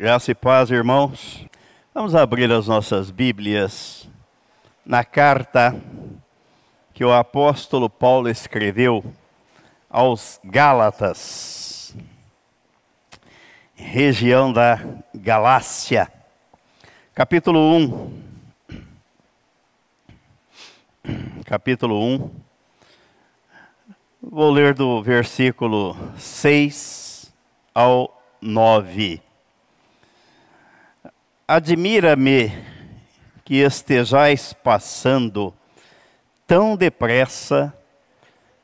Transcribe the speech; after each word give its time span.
Graça 0.00 0.30
e 0.30 0.34
paz, 0.34 0.70
irmãos. 0.70 1.44
Vamos 1.92 2.14
abrir 2.14 2.50
as 2.50 2.66
nossas 2.66 3.10
Bíblias 3.10 4.08
na 4.82 5.04
carta 5.04 5.78
que 6.94 7.04
o 7.04 7.12
apóstolo 7.12 7.90
Paulo 7.90 8.26
escreveu 8.30 9.04
aos 9.90 10.40
Gálatas, 10.42 11.94
região 13.74 14.50
da 14.50 14.80
Galácia, 15.14 16.10
capítulo 17.14 17.60
1. 17.76 18.22
Capítulo 21.44 22.02
1. 22.02 22.30
Vou 24.22 24.50
ler 24.50 24.72
do 24.72 25.02
versículo 25.02 25.94
6 26.16 27.30
ao 27.74 28.18
9. 28.40 29.28
Admira-me 31.52 32.52
que 33.44 33.56
estejais 33.56 34.52
passando 34.52 35.52
tão 36.46 36.76
depressa 36.76 37.76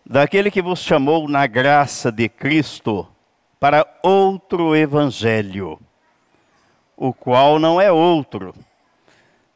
daquele 0.09 0.53
que 0.53 0.63
vos 0.63 0.79
chamou 0.79 1.29
na 1.29 1.49
graça 1.49 2.13
de 2.13 2.29
Cristo 2.29 3.05
para 3.59 3.85
outro 4.05 4.77
evangelho, 4.77 5.81
o 6.97 7.13
qual 7.13 7.59
não 7.59 7.81
é 7.81 7.91
outro, 7.91 8.55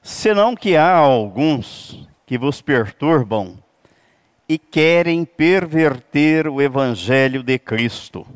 senão 0.02 0.56
que 0.56 0.76
há 0.76 0.92
alguns 0.92 2.04
que 2.26 2.36
vos 2.36 2.60
perturbam 2.60 3.62
e 4.48 4.58
querem 4.58 5.24
perverter 5.24 6.48
o 6.48 6.60
evangelho 6.60 7.44
de 7.44 7.60
Cristo. 7.60 8.26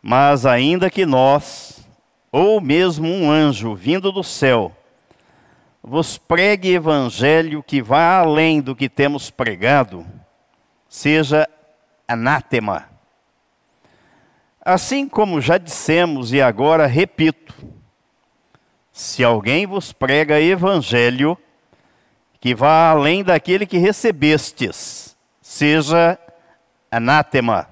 Mas 0.00 0.46
ainda 0.46 0.88
que 0.88 1.04
nós, 1.04 1.79
ou 2.32 2.60
mesmo 2.60 3.08
um 3.08 3.30
anjo 3.30 3.74
vindo 3.74 4.12
do 4.12 4.22
céu, 4.22 4.76
vos 5.82 6.18
pregue 6.18 6.74
evangelho 6.74 7.62
que 7.62 7.82
vá 7.82 8.18
além 8.18 8.60
do 8.60 8.76
que 8.76 8.88
temos 8.88 9.30
pregado, 9.30 10.06
seja 10.88 11.48
anátema. 12.06 12.88
Assim 14.62 15.08
como 15.08 15.40
já 15.40 15.56
dissemos 15.58 16.32
e 16.32 16.40
agora 16.40 16.86
repito, 16.86 17.54
se 18.92 19.24
alguém 19.24 19.66
vos 19.66 19.92
prega 19.92 20.40
evangelho 20.40 21.36
que 22.38 22.54
vá 22.54 22.90
além 22.90 23.24
daquele 23.24 23.66
que 23.66 23.78
recebestes, 23.78 25.16
seja 25.40 26.18
anátema. 26.90 27.68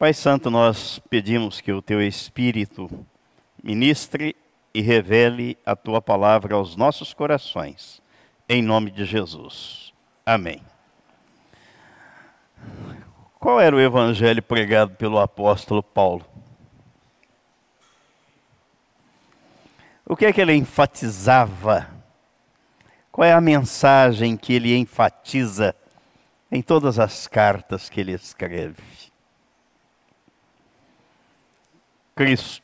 Pai 0.00 0.14
Santo, 0.14 0.50
nós 0.50 0.98
pedimos 1.10 1.60
que 1.60 1.70
o 1.70 1.82
teu 1.82 2.00
Espírito 2.00 2.88
ministre 3.62 4.34
e 4.72 4.80
revele 4.80 5.58
a 5.66 5.76
tua 5.76 6.00
palavra 6.00 6.54
aos 6.54 6.74
nossos 6.74 7.12
corações, 7.12 8.00
em 8.48 8.62
nome 8.62 8.90
de 8.90 9.04
Jesus. 9.04 9.92
Amém. 10.24 10.62
Qual 13.38 13.60
era 13.60 13.76
o 13.76 13.78
evangelho 13.78 14.42
pregado 14.42 14.94
pelo 14.94 15.18
apóstolo 15.18 15.82
Paulo? 15.82 16.24
O 20.06 20.16
que 20.16 20.24
é 20.24 20.32
que 20.32 20.40
ele 20.40 20.54
enfatizava? 20.54 21.90
Qual 23.12 23.26
é 23.26 23.34
a 23.34 23.40
mensagem 23.40 24.34
que 24.34 24.54
ele 24.54 24.74
enfatiza 24.74 25.76
em 26.50 26.62
todas 26.62 26.98
as 26.98 27.26
cartas 27.26 27.90
que 27.90 28.00
ele 28.00 28.12
escreve? 28.12 29.09
Cristo, 32.20 32.62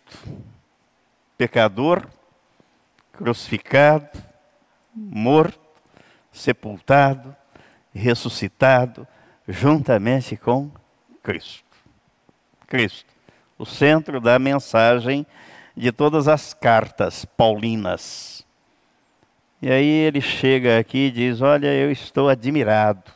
pecador, 1.39 2.07
crucificado, 3.11 4.23
morto, 4.95 5.59
sepultado, 6.31 7.35
ressuscitado, 7.95 9.09
juntamente 9.49 10.37
com 10.37 10.71
Cristo. 11.23 11.65
Cristo, 12.67 13.11
o 13.57 13.65
centro 13.65 14.21
da 14.21 14.39
mensagem 14.39 15.27
de 15.75 15.91
todas 15.91 16.29
as 16.29 16.53
cartas 16.53 17.25
paulinas. 17.25 18.45
E 19.63 19.71
aí 19.71 19.89
ele 19.89 20.21
chega 20.21 20.79
aqui 20.79 21.07
e 21.07 21.11
diz: 21.11 21.41
Olha, 21.41 21.73
eu 21.73 21.91
estou 21.91 22.29
admirado 22.29 23.11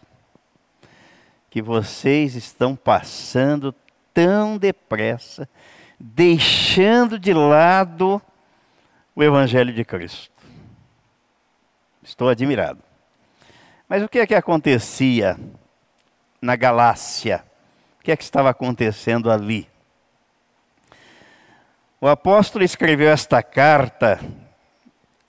que 1.50 1.60
vocês 1.60 2.34
estão 2.34 2.74
passando 2.74 3.74
tão 4.14 4.56
depressa 4.56 5.46
deixando 6.00 7.18
de 7.18 7.34
lado 7.34 8.22
o 9.14 9.22
Evangelho 9.22 9.70
de 9.70 9.84
Cristo. 9.84 10.32
Estou 12.02 12.30
admirado. 12.30 12.82
Mas 13.86 14.02
o 14.02 14.08
que 14.08 14.18
é 14.18 14.26
que 14.26 14.34
acontecia 14.34 15.38
na 16.40 16.56
Galácia? 16.56 17.44
O 17.98 18.02
que 18.02 18.10
é 18.10 18.16
que 18.16 18.24
estava 18.24 18.48
acontecendo 18.48 19.30
ali? 19.30 19.68
O 22.00 22.08
apóstolo 22.08 22.64
escreveu 22.64 23.10
esta 23.10 23.42
carta 23.42 24.18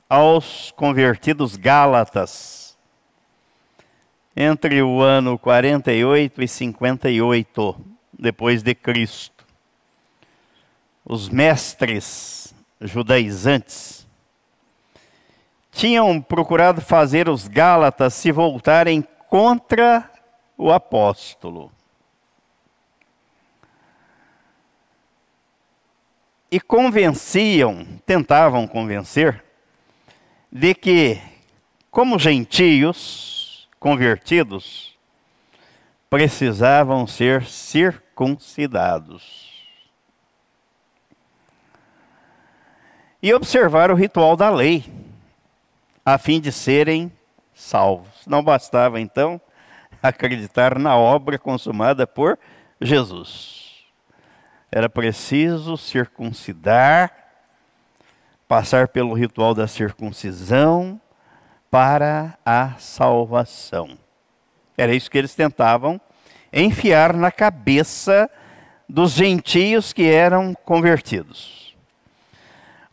aos 0.07 0.71
convertidos 0.71 1.57
gálatas 1.57 2.77
entre 4.33 4.81
o 4.81 5.01
ano 5.01 5.37
48 5.37 6.41
e 6.41 6.47
58 6.47 7.85
depois 8.17 8.63
de 8.63 8.73
Cristo 8.73 9.40
os 11.11 11.27
mestres 11.27 12.55
judaizantes 12.79 14.07
tinham 15.69 16.21
procurado 16.21 16.79
fazer 16.79 17.27
os 17.27 17.49
Gálatas 17.49 18.13
se 18.13 18.31
voltarem 18.31 19.05
contra 19.27 20.09
o 20.57 20.71
apóstolo. 20.71 21.69
E 26.49 26.61
convenciam, 26.61 27.85
tentavam 28.05 28.65
convencer, 28.65 29.43
de 30.49 30.73
que, 30.73 31.21
como 31.89 32.17
gentios 32.17 33.67
convertidos, 33.77 34.97
precisavam 36.09 37.05
ser 37.05 37.45
circuncidados. 37.45 39.50
E 43.21 43.33
observar 43.33 43.91
o 43.91 43.95
ritual 43.95 44.35
da 44.35 44.49
lei, 44.49 44.85
a 46.03 46.17
fim 46.17 46.41
de 46.41 46.51
serem 46.51 47.11
salvos. 47.53 48.25
Não 48.25 48.43
bastava 48.43 48.99
então 48.99 49.39
acreditar 50.01 50.79
na 50.79 50.97
obra 50.97 51.37
consumada 51.37 52.07
por 52.07 52.39
Jesus. 52.79 53.85
Era 54.71 54.89
preciso 54.89 55.77
circuncidar, 55.77 57.11
passar 58.47 58.87
pelo 58.87 59.13
ritual 59.13 59.53
da 59.53 59.67
circuncisão 59.67 60.99
para 61.69 62.37
a 62.45 62.73
salvação. 62.79 63.97
Era 64.77 64.93
isso 64.93 65.11
que 65.11 65.17
eles 65.17 65.35
tentavam 65.35 66.01
enfiar 66.51 67.13
na 67.13 67.31
cabeça 67.31 68.29
dos 68.87 69.11
gentios 69.11 69.93
que 69.93 70.03
eram 70.03 70.53
convertidos. 70.65 71.70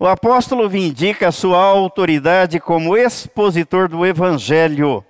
O 0.00 0.06
apóstolo 0.06 0.68
vindica 0.68 1.32
sua 1.32 1.58
autoridade 1.58 2.60
como 2.60 2.96
expositor 2.96 3.88
do 3.88 4.06
evangelho 4.06 5.04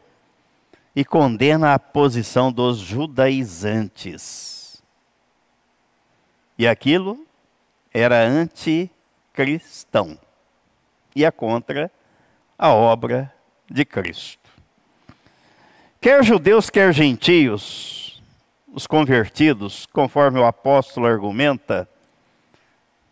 e 0.96 1.04
condena 1.04 1.74
a 1.74 1.78
posição 1.78 2.50
dos 2.50 2.78
judaizantes. 2.78 4.82
E 6.56 6.66
aquilo 6.66 7.22
era 7.92 8.26
anticristão. 8.26 10.18
E 11.14 11.22
é 11.22 11.30
contra 11.30 11.90
a 12.58 12.72
obra 12.72 13.30
de 13.70 13.84
Cristo. 13.84 14.48
Quer 16.00 16.24
judeus, 16.24 16.70
quer 16.70 16.94
gentios, 16.94 18.22
os 18.72 18.86
convertidos, 18.86 19.84
conforme 19.84 20.40
o 20.40 20.46
apóstolo 20.46 21.06
argumenta, 21.06 21.86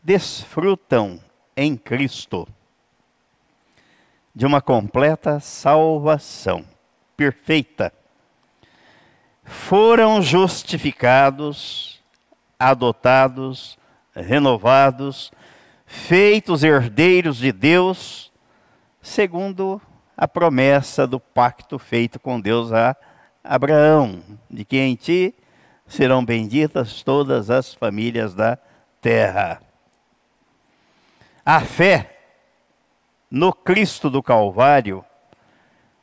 desfrutam 0.03 1.21
em 1.57 1.77
Cristo, 1.77 2.47
de 4.35 4.45
uma 4.45 4.61
completa 4.61 5.41
salvação 5.41 6.65
perfeita. 7.17 7.93
Foram 9.43 10.21
justificados, 10.21 12.03
adotados, 12.59 13.79
renovados, 14.15 15.33
feitos 15.87 16.63
herdeiros 16.63 17.39
de 17.39 17.53
Deus, 17.53 18.33
segundo 19.01 19.81
a 20.17 20.27
promessa 20.27 21.07
do 21.07 21.21
pacto 21.21 21.79
feito 21.79 22.19
com 22.19 22.41
Deus 22.41 22.73
a 22.73 22.97
Abraão, 23.43 24.23
de 24.51 24.65
que 24.65 24.79
em 24.79 24.97
ti 24.97 25.35
serão 25.87 26.25
benditas 26.25 27.03
todas 27.03 27.49
as 27.49 27.73
famílias 27.73 28.35
da 28.35 28.59
terra. 29.01 29.63
A 31.47 31.61
fé 31.61 32.11
no 33.31 33.53
Cristo 33.53 34.11
do 34.11 34.21
Calvário 34.21 35.05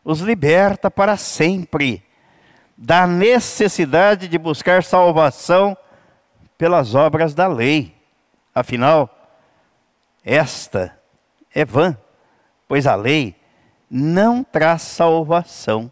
os 0.01 0.21
liberta 0.21 0.89
para 0.89 1.17
sempre 1.17 2.01
da 2.77 3.05
necessidade 3.05 4.29
de 4.29 4.37
buscar 4.37 4.85
salvação 4.85 5.77
pelas 6.57 6.95
obras 6.95 7.33
da 7.33 7.45
lei. 7.45 7.93
Afinal, 8.55 9.09
esta 10.23 10.97
é 11.53 11.65
vã, 11.65 11.97
pois 12.65 12.87
a 12.87 12.95
lei 12.95 13.35
não 13.89 14.45
traz 14.45 14.81
salvação 14.83 15.91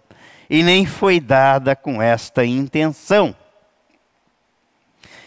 e 0.50 0.64
nem 0.64 0.86
foi 0.86 1.20
dada 1.20 1.76
com 1.76 2.02
esta 2.02 2.46
intenção. 2.46 3.36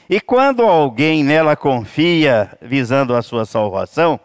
E 0.08 0.20
quando 0.20 0.62
alguém 0.62 1.24
nela 1.24 1.56
confia 1.56 2.56
visando 2.60 3.14
a 3.14 3.22
sua 3.22 3.44
salvação, 3.44 4.20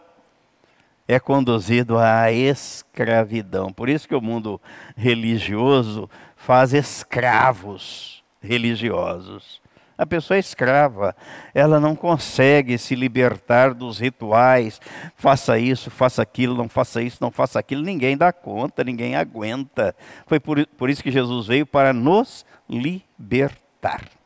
é 1.08 1.18
conduzido 1.18 1.98
à 1.98 2.30
escravidão. 2.30 3.72
Por 3.72 3.88
isso 3.88 4.06
que 4.06 4.14
o 4.14 4.20
mundo 4.20 4.60
religioso 4.96 6.08
faz 6.36 6.72
escravos 6.72 8.22
religiosos. 8.40 9.60
A 9.96 10.06
pessoa 10.06 10.36
é 10.36 10.40
escrava, 10.40 11.14
ela 11.52 11.78
não 11.78 11.94
consegue 11.94 12.78
se 12.78 12.94
libertar 12.94 13.74
dos 13.74 13.98
rituais. 13.98 14.80
Faça 15.14 15.58
isso, 15.58 15.90
faça 15.90 16.22
aquilo, 16.22 16.56
não 16.56 16.70
faça 16.70 17.02
isso, 17.02 17.18
não 17.20 17.30
faça 17.30 17.58
aquilo. 17.58 17.82
Ninguém 17.82 18.16
dá 18.16 18.32
conta, 18.32 18.82
ninguém 18.82 19.14
aguenta. 19.14 19.94
Foi 20.26 20.40
por, 20.40 20.66
por 20.68 20.88
isso 20.88 21.02
que 21.02 21.10
Jesus 21.10 21.46
veio 21.46 21.66
para 21.66 21.92
nos 21.92 22.46
libertar. 22.66 24.19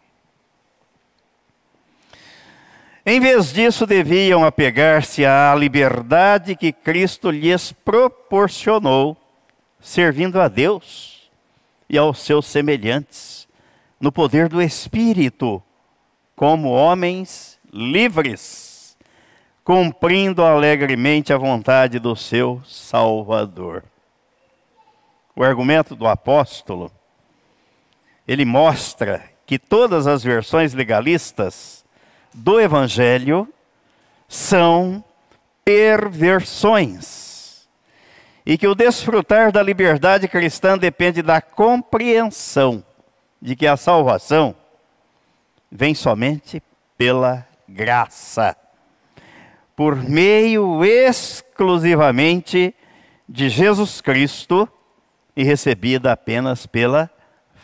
Em 3.07 3.21
vez 3.21 3.53
disso, 3.53 3.87
deviam 3.87 4.45
apegar-se 4.45 5.27
à 5.27 5.55
liberdade 5.55 6.57
que 6.57 6.73
Cristo 6.73 7.31
lhes 7.31 7.71
proporcionou, 7.71 9.15
servindo 9.79 10.41
a 10.41 10.49
Deus 10.49 11.31
e 11.87 11.99
aos 11.99 12.21
seus 12.21 12.47
semelhantes 12.47 13.47
no 14.01 14.11
poder 14.11 14.49
do 14.49 14.61
Espírito, 14.63 15.63
como 16.35 16.71
homens 16.71 17.61
livres, 17.71 18.97
cumprindo 19.63 20.43
alegremente 20.43 21.31
a 21.31 21.37
vontade 21.37 21.99
do 21.99 22.17
seu 22.17 22.63
Salvador. 22.65 23.85
O 25.37 25.45
argumento 25.45 25.95
do 25.95 26.07
apóstolo, 26.07 26.91
ele 28.27 28.47
mostra 28.47 29.23
que 29.45 29.59
todas 29.59 30.07
as 30.07 30.25
versões 30.25 30.73
legalistas 30.73 31.84
do 32.35 32.61
Evangelho 32.61 33.49
são 34.29 35.03
perversões. 35.65 37.67
E 38.45 38.59
que 38.59 38.67
o 38.67 38.75
desfrutar 38.75 39.53
da 39.53 39.63
liberdade 39.63 40.29
cristã 40.29 40.77
depende 40.77 41.23
da 41.23 41.41
compreensão 41.41 42.85
de 43.41 43.57
que 43.57 43.67
a 43.67 43.77
salvação 43.77 44.55
vem 45.71 45.95
somente 45.95 46.63
pela 46.99 47.47
graça, 47.69 48.57
por 49.75 49.97
meio 49.97 50.85
exclusivamente 50.85 52.75
de 53.29 53.49
Jesus 53.49 54.01
Cristo 54.01 54.69
e 55.35 55.43
recebida 55.43 56.13
apenas 56.13 56.67
pela 56.67 57.11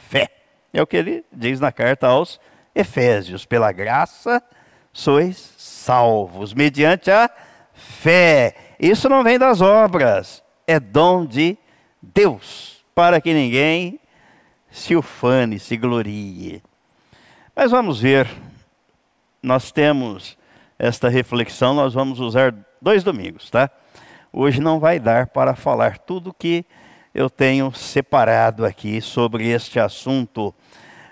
fé. 0.08 0.28
É 0.72 0.80
o 0.80 0.86
que 0.86 0.96
ele 0.96 1.24
diz 1.30 1.60
na 1.60 1.70
carta 1.70 2.08
aos 2.08 2.40
Efésios: 2.74 3.44
pela 3.44 3.70
graça 3.70 4.42
sois 4.92 5.54
salvos, 5.56 6.52
mediante 6.52 7.10
a 7.10 7.30
fé. 7.74 8.54
Isso 8.78 9.08
não 9.08 9.22
vem 9.22 9.38
das 9.38 9.60
obras, 9.60 10.42
é 10.66 10.78
dom 10.78 11.24
de 11.24 11.56
Deus, 12.00 12.84
para 12.94 13.20
que 13.20 13.32
ninguém 13.32 14.00
se 14.70 14.96
ufane, 14.96 15.58
se 15.58 15.76
glorie. 15.76 16.62
Mas 17.54 17.70
vamos 17.70 18.00
ver, 18.00 18.28
nós 19.42 19.70
temos 19.70 20.38
esta 20.78 21.08
reflexão, 21.08 21.74
nós 21.74 21.92
vamos 21.92 22.20
usar 22.20 22.54
dois 22.80 23.04
domingos, 23.04 23.50
tá? 23.50 23.70
Hoje 24.32 24.60
não 24.60 24.78
vai 24.78 24.98
dar 24.98 25.26
para 25.26 25.54
falar 25.54 25.98
tudo 25.98 26.32
que 26.32 26.64
eu 27.12 27.28
tenho 27.28 27.72
separado 27.72 28.64
aqui 28.64 29.00
sobre 29.00 29.48
este 29.48 29.80
assunto. 29.80 30.54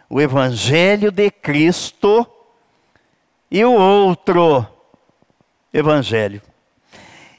O 0.08 0.20
Evangelho 0.20 1.10
de 1.10 1.30
Cristo 1.30 2.26
e 3.50 3.64
o 3.64 3.72
outro 3.72 4.66
Evangelho. 5.72 6.40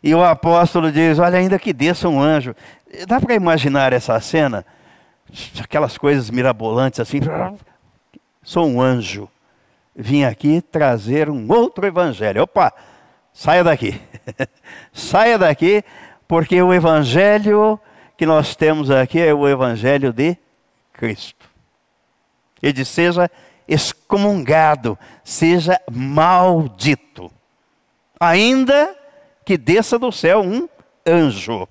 E 0.04 0.14
o 0.14 0.24
apóstolo 0.24 0.92
diz: 0.92 1.20
Olha, 1.20 1.38
ainda 1.38 1.60
que 1.60 1.74
desça 1.74 2.08
um 2.08 2.22
anjo. 2.22 2.56
Dá 3.08 3.20
para 3.20 3.36
imaginar 3.36 3.94
essa 3.94 4.20
cena? 4.20 4.66
aquelas 5.62 5.98
coisas 5.98 6.30
mirabolantes 6.30 7.00
assim. 7.00 7.20
Sou 8.42 8.68
um 8.68 8.82
anjo. 8.82 9.30
Vim 9.96 10.24
aqui 10.24 10.62
trazer 10.62 11.30
um 11.30 11.52
outro 11.52 11.86
evangelho. 11.86 12.44
Opa, 12.44 12.74
saia 13.34 13.64
daqui. 13.64 14.00
saia 14.94 15.38
daqui, 15.38 15.84
porque 16.28 16.62
o 16.62 16.74
evangelho 16.74 17.80
que 18.18 18.26
nós 18.26 18.56
temos 18.56 18.90
aqui 18.90 19.20
é 19.20 19.34
o 19.34 19.48
evangelho 19.48 20.14
de 20.14 20.38
Cristo. 20.94 21.46
Ele 22.62 22.74
diz: 22.74 22.88
seja 22.88 23.30
excomungado, 23.70 25.00
seja 25.24 25.80
maldito, 25.90 27.32
ainda 28.20 28.94
que 29.46 29.58
desça 29.58 29.98
do 29.98 30.12
céu 30.12 30.42
um 30.42 30.68
anjo. 31.06 31.68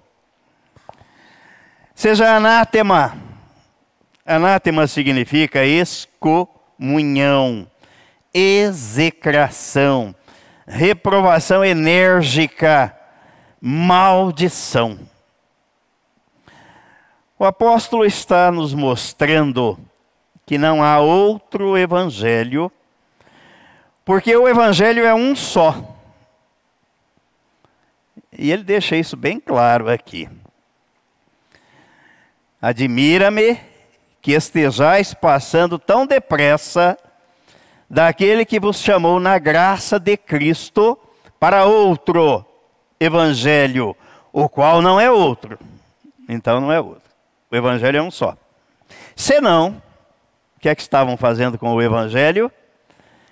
Seja 1.95 2.37
anátema 2.37 3.29
Anátema 4.29 4.87
significa 4.87 5.65
excomunhão, 5.65 7.67
execração, 8.35 10.15
reprovação 10.67 11.65
enérgica, 11.65 12.95
maldição. 13.59 14.99
O 17.39 17.45
apóstolo 17.47 18.05
está 18.05 18.53
nos 18.53 18.75
mostrando 18.75 19.79
que 20.49 20.57
não 20.57 20.83
há 20.83 20.99
outro 20.99 21.77
evangelho, 21.77 22.73
porque 24.03 24.35
o 24.35 24.49
evangelho 24.49 25.05
é 25.05 25.15
um 25.15 25.37
só. 25.37 25.77
E 28.33 28.51
ele 28.51 28.65
deixa 28.65 28.97
isso 28.97 29.15
bem 29.15 29.39
claro 29.39 29.91
aqui. 29.91 30.27
Admira-me 32.63 33.61
que 34.23 34.33
estejais 34.33 35.13
passando 35.13 35.79
tão 35.79 36.07
depressa 36.07 36.97
daquele 37.89 38.47
que 38.47 38.59
vos 38.59 38.81
chamou 38.81 39.21
na 39.21 39.39
graça 39.39 40.01
de 40.01 40.17
Cristo 40.17 40.99
para 41.39 41.67
outro 41.67 42.43
evangelho, 42.99 43.95
o 44.33 44.49
qual 44.49 44.81
não 44.81 44.99
é 44.99 45.11
outro. 45.11 45.59
Então 46.27 46.59
não 46.59 46.73
é 46.73 46.81
outro. 46.81 47.03
O 47.51 47.55
evangelho 47.55 47.99
é 47.99 48.03
um 48.03 48.11
só. 48.11 48.35
Senão, 49.15 49.83
o 50.59 50.61
que 50.61 50.69
é 50.69 50.75
que 50.75 50.83
estavam 50.83 51.17
fazendo 51.17 51.57
com 51.57 51.73
o 51.73 51.81
evangelho? 51.81 52.51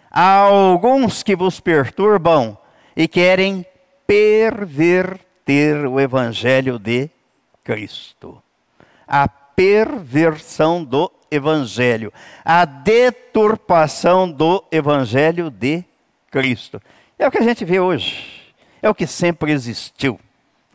Há 0.09 0.37
alguns 0.43 1.25
que 1.25 1.35
vos 1.35 1.59
perturbam 1.59 2.57
e 2.97 3.09
querem 3.09 3.67
perverter 4.07 5.89
o 5.89 5.99
evangelho 5.99 6.79
de 6.79 7.11
Cristo. 7.65 8.41
A 9.09 9.27
perversão 9.27 10.85
do 10.85 11.11
evangelho, 11.29 12.13
a 12.45 12.65
deturpação 12.65 14.31
do 14.31 14.63
evangelho 14.71 15.51
de 15.51 15.85
Cristo. 16.31 16.81
É 17.19 17.27
o 17.27 17.31
que 17.33 17.39
a 17.39 17.43
gente 17.43 17.65
vê 17.65 17.81
hoje. 17.81 18.55
É 18.81 18.89
o 18.89 18.95
que 18.95 19.05
sempre 19.05 19.51
existiu 19.51 20.21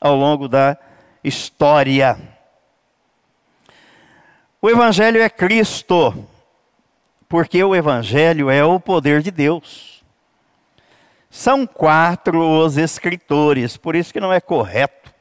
ao 0.02 0.18
longo 0.18 0.50
da 0.50 0.78
história. 1.24 2.20
O 4.62 4.70
evangelho 4.70 5.22
é 5.22 5.30
Cristo, 5.30 6.28
porque 7.32 7.64
o 7.64 7.74
evangelho 7.74 8.50
é 8.50 8.64
o 8.64 8.80
poder 8.80 9.24
de 9.24 9.32
Deus. 9.32 10.04
São 11.30 11.66
quatro 11.66 12.40
os 12.40 12.78
escritores, 12.78 13.76
por 13.76 13.96
isso 13.96 14.14
que 14.14 14.20
não 14.20 14.32
é 14.32 14.40
correto 14.40 15.12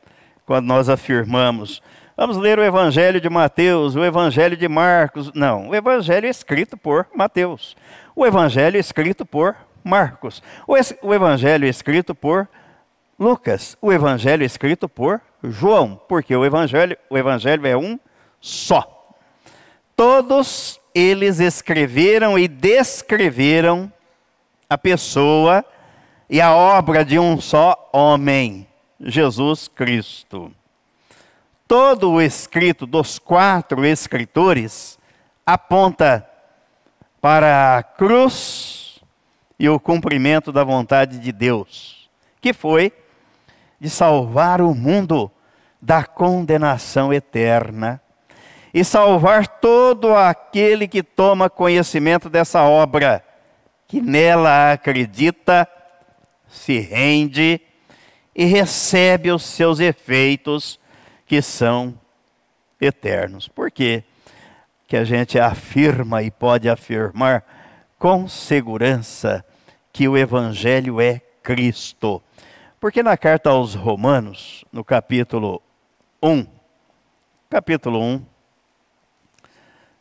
quando 0.44 0.66
nós 0.66 0.90
afirmamos 0.90 1.80
Vamos 2.20 2.36
ler 2.36 2.58
o 2.58 2.62
Evangelho 2.62 3.18
de 3.18 3.30
Mateus, 3.30 3.96
o 3.96 4.04
Evangelho 4.04 4.54
de 4.54 4.68
Marcos. 4.68 5.32
Não, 5.32 5.70
o 5.70 5.74
Evangelho 5.74 6.26
é 6.26 6.28
escrito 6.28 6.76
por 6.76 7.06
Mateus. 7.16 7.74
O 8.14 8.26
Evangelho 8.26 8.76
é 8.76 8.78
escrito 8.78 9.24
por 9.24 9.56
Marcos. 9.82 10.42
O, 10.68 10.74
o 11.02 11.14
Evangelho 11.14 11.64
é 11.64 11.68
escrito 11.70 12.14
por 12.14 12.46
Lucas. 13.18 13.74
O 13.80 13.90
Evangelho 13.90 14.42
é 14.42 14.44
escrito 14.44 14.86
por 14.86 15.18
João. 15.42 15.98
Porque 16.06 16.36
o 16.36 16.44
Evangelho, 16.44 16.94
o 17.08 17.16
Evangelho 17.16 17.66
é 17.66 17.74
um 17.74 17.98
só. 18.38 18.99
Todos 20.00 20.80
eles 20.94 21.40
escreveram 21.40 22.38
e 22.38 22.48
descreveram 22.48 23.92
a 24.66 24.78
pessoa 24.78 25.62
e 26.26 26.40
a 26.40 26.54
obra 26.54 27.04
de 27.04 27.18
um 27.18 27.38
só 27.38 27.90
homem, 27.92 28.66
Jesus 28.98 29.68
Cristo. 29.68 30.50
Todo 31.68 32.12
o 32.12 32.22
escrito 32.22 32.86
dos 32.86 33.18
quatro 33.18 33.84
escritores 33.84 34.98
aponta 35.44 36.26
para 37.20 37.76
a 37.76 37.82
cruz 37.82 39.02
e 39.58 39.68
o 39.68 39.78
cumprimento 39.78 40.50
da 40.50 40.64
vontade 40.64 41.18
de 41.18 41.30
Deus, 41.30 42.08
que 42.40 42.54
foi 42.54 42.90
de 43.78 43.90
salvar 43.90 44.62
o 44.62 44.74
mundo 44.74 45.30
da 45.78 46.04
condenação 46.04 47.12
eterna 47.12 48.00
e 48.72 48.84
salvar 48.84 49.46
todo 49.46 50.14
aquele 50.14 50.86
que 50.86 51.02
toma 51.02 51.50
conhecimento 51.50 52.30
dessa 52.30 52.62
obra, 52.62 53.24
que 53.86 54.00
nela 54.00 54.72
acredita, 54.72 55.68
se 56.48 56.78
rende 56.78 57.60
e 58.34 58.44
recebe 58.44 59.30
os 59.30 59.42
seus 59.42 59.80
efeitos 59.80 60.78
que 61.26 61.42
são 61.42 61.98
eternos. 62.80 63.48
Por 63.48 63.70
quê? 63.70 64.04
Que 64.86 64.96
a 64.96 65.04
gente 65.04 65.38
afirma 65.38 66.22
e 66.22 66.30
pode 66.30 66.68
afirmar 66.68 67.44
com 67.98 68.26
segurança 68.26 69.44
que 69.92 70.08
o 70.08 70.16
Evangelho 70.16 71.00
é 71.00 71.20
Cristo. 71.42 72.22
Porque 72.80 73.02
na 73.02 73.16
carta 73.16 73.50
aos 73.50 73.74
Romanos, 73.74 74.64
no 74.72 74.82
capítulo 74.82 75.60
1, 76.22 76.46
capítulo 77.50 78.00
1, 78.00 78.24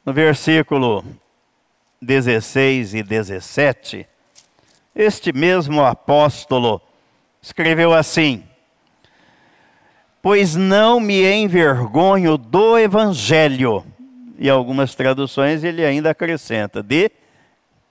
no 0.10 0.14
versículo 0.14 1.06
16 2.02 2.96
e 2.96 3.04
17, 3.04 4.08
este 4.96 5.32
mesmo 5.32 5.86
apóstolo 5.86 6.82
escreveu 7.40 7.94
assim: 7.94 8.44
Pois 10.20 10.56
não 10.56 11.00
me 11.00 11.32
envergonho 11.32 12.40
do 12.40 12.76
evangelho. 12.76 13.86
E 14.40 14.50
algumas 14.50 14.96
traduções 14.96 15.64
ele 15.64 15.86
ainda 15.86 16.10
acrescenta: 16.10 16.82
de 16.82 17.12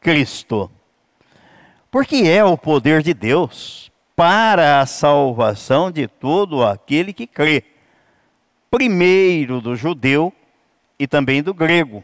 Cristo. 0.01 0.69
Porque 1.89 2.17
é 2.17 2.43
o 2.43 2.59
poder 2.59 3.01
de 3.01 3.15
Deus 3.15 3.93
para 4.17 4.81
a 4.81 4.87
salvação 4.87 5.89
de 5.89 6.09
todo 6.09 6.65
aquele 6.65 7.13
que 7.13 7.29
crê. 7.29 7.63
Primeiro 8.69 9.61
do 9.61 9.77
judeu 9.77 10.35
e 10.99 11.07
também 11.07 11.43
do 11.43 11.55
grego. 11.55 12.03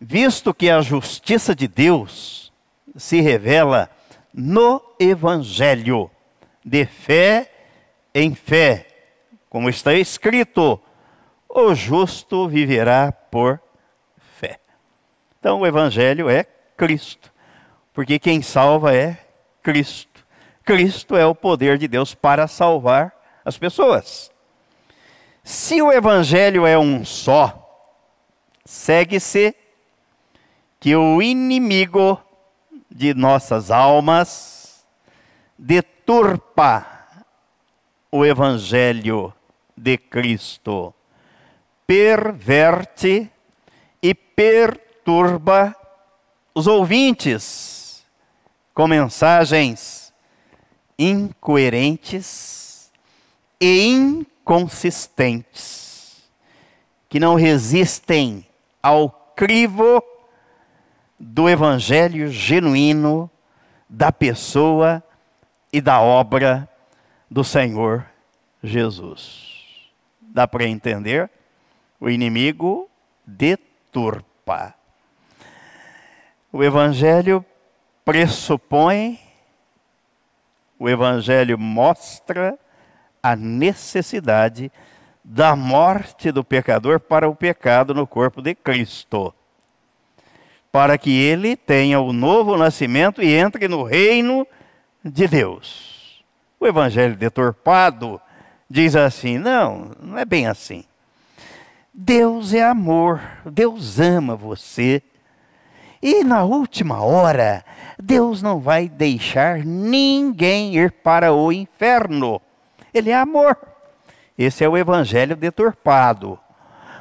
Visto 0.00 0.52
que 0.52 0.70
a 0.70 0.80
justiça 0.80 1.54
de 1.54 1.68
Deus 1.68 2.52
se 2.96 3.20
revela 3.20 3.90
no 4.32 4.82
Evangelho, 4.98 6.10
de 6.64 6.84
fé 6.86 7.50
em 8.14 8.34
fé, 8.34 8.86
como 9.48 9.68
está 9.68 9.94
escrito: 9.94 10.80
o 11.48 11.74
justo 11.74 12.48
viverá 12.48 13.12
por 13.12 13.60
fé. 14.36 14.58
Então, 15.38 15.60
o 15.60 15.66
Evangelho 15.66 16.28
é 16.28 16.44
Cristo, 16.76 17.32
porque 17.92 18.18
quem 18.18 18.42
salva 18.42 18.94
é 18.94 19.18
Cristo. 19.62 20.24
Cristo 20.64 21.16
é 21.16 21.26
o 21.26 21.34
poder 21.34 21.76
de 21.76 21.86
Deus 21.86 22.14
para 22.14 22.48
salvar 22.48 23.12
as 23.44 23.58
pessoas. 23.58 24.32
Se 25.42 25.82
o 25.82 25.92
Evangelho 25.92 26.66
é 26.66 26.78
um 26.78 27.04
só, 27.04 27.63
segue-se 28.64 29.54
que 30.80 30.96
o 30.96 31.20
inimigo 31.20 32.18
de 32.90 33.12
nossas 33.14 33.70
almas 33.70 34.86
deturpa 35.58 36.86
o 38.10 38.24
evangelho 38.24 39.34
de 39.76 39.98
Cristo, 39.98 40.94
perverte 41.86 43.30
e 44.02 44.14
perturba 44.14 45.76
os 46.54 46.66
ouvintes 46.66 48.02
com 48.72 48.86
mensagens 48.86 50.14
incoerentes 50.98 52.90
e 53.60 53.86
inconsistentes 53.86 56.24
que 57.08 57.20
não 57.20 57.34
resistem 57.34 58.46
ao 58.84 59.08
crivo 59.34 60.04
do 61.18 61.48
evangelho 61.48 62.28
genuíno 62.28 63.30
da 63.88 64.12
pessoa 64.12 65.02
e 65.72 65.80
da 65.80 66.02
obra 66.02 66.68
do 67.30 67.42
Senhor 67.42 68.04
Jesus. 68.62 69.88
Dá 70.20 70.46
para 70.46 70.66
entender? 70.66 71.30
O 71.98 72.10
inimigo 72.10 72.90
deturpa. 73.26 74.74
O 76.52 76.62
evangelho 76.62 77.42
pressupõe, 78.04 79.18
o 80.78 80.90
evangelho 80.90 81.58
mostra 81.58 82.58
a 83.22 83.34
necessidade 83.34 84.64
de 84.64 84.70
da 85.24 85.56
morte 85.56 86.30
do 86.30 86.44
pecador 86.44 87.00
para 87.00 87.26
o 87.26 87.34
pecado 87.34 87.94
no 87.94 88.06
corpo 88.06 88.42
de 88.42 88.54
Cristo, 88.54 89.32
para 90.70 90.98
que 90.98 91.18
ele 91.18 91.56
tenha 91.56 91.98
o 91.98 92.12
novo 92.12 92.58
nascimento 92.58 93.22
e 93.22 93.32
entre 93.32 93.66
no 93.66 93.82
reino 93.82 94.46
de 95.02 95.26
Deus. 95.26 96.22
O 96.60 96.66
evangelho 96.66 97.16
deturpado 97.16 98.20
diz 98.68 98.94
assim: 98.94 99.38
não, 99.38 99.92
não 100.00 100.18
é 100.18 100.26
bem 100.26 100.46
assim. 100.46 100.84
Deus 101.92 102.52
é 102.52 102.62
amor, 102.62 103.20
Deus 103.46 103.98
ama 103.98 104.36
você. 104.36 105.02
E 106.02 106.22
na 106.22 106.44
última 106.44 107.00
hora, 107.00 107.64
Deus 107.98 108.42
não 108.42 108.60
vai 108.60 108.88
deixar 108.88 109.64
ninguém 109.64 110.76
ir 110.76 110.90
para 110.90 111.32
o 111.32 111.50
inferno. 111.50 112.42
Ele 112.92 113.10
é 113.10 113.16
amor. 113.16 113.73
Esse 114.38 114.64
é 114.64 114.68
o 114.68 114.76
evangelho 114.76 115.36
deturpado. 115.36 116.38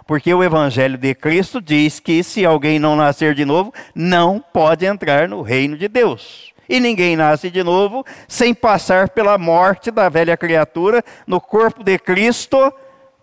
Porque 0.06 0.34
o 0.34 0.44
evangelho 0.44 0.98
de 0.98 1.16
Cristo 1.16 1.62
diz 1.62 2.00
que 2.00 2.24
se 2.24 2.46
alguém 2.46 2.78
não 2.78 2.96
nascer 2.96 3.34
de 3.34 3.46
novo, 3.46 3.74
não 3.96 4.40
pode 4.40 4.86
entrar 4.86 5.28
no 5.28 5.42
reino 5.42 5.78
de 5.78 5.88
Deus. 5.88 6.54
E 6.68 6.80
ninguém 6.80 7.16
nasce 7.16 7.50
de 7.50 7.64
novo 7.64 8.06
sem 8.28 8.54
passar 8.54 9.10
pela 9.10 9.38
morte 9.38 9.92
da 9.92 10.10
velha 10.10 10.36
criatura 10.38 11.04
no 11.26 11.40
corpo 11.40 11.84
de 11.84 11.98
Cristo, 11.98 12.74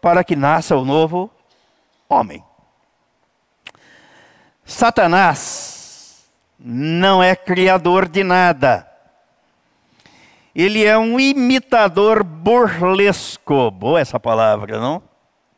para 0.01 0.25
que 0.25 0.35
nasça 0.35 0.77
o 0.77 0.85
novo 0.85 1.31
homem. 2.09 2.43
Satanás 4.65 6.25
não 6.59 7.23
é 7.23 7.35
criador 7.35 8.09
de 8.09 8.23
nada 8.23 8.90
ele 10.55 10.85
é 10.85 10.97
um 10.99 11.19
imitador 11.19 12.25
burlesco. 12.25 13.71
Boa 13.71 14.01
essa 14.01 14.19
palavra, 14.19 14.81
não? 14.81 15.03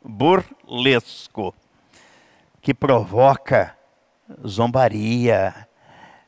Burlesco. 0.03 1.53
Que 2.61 2.73
provoca 2.73 3.75
zombaria. 4.45 5.53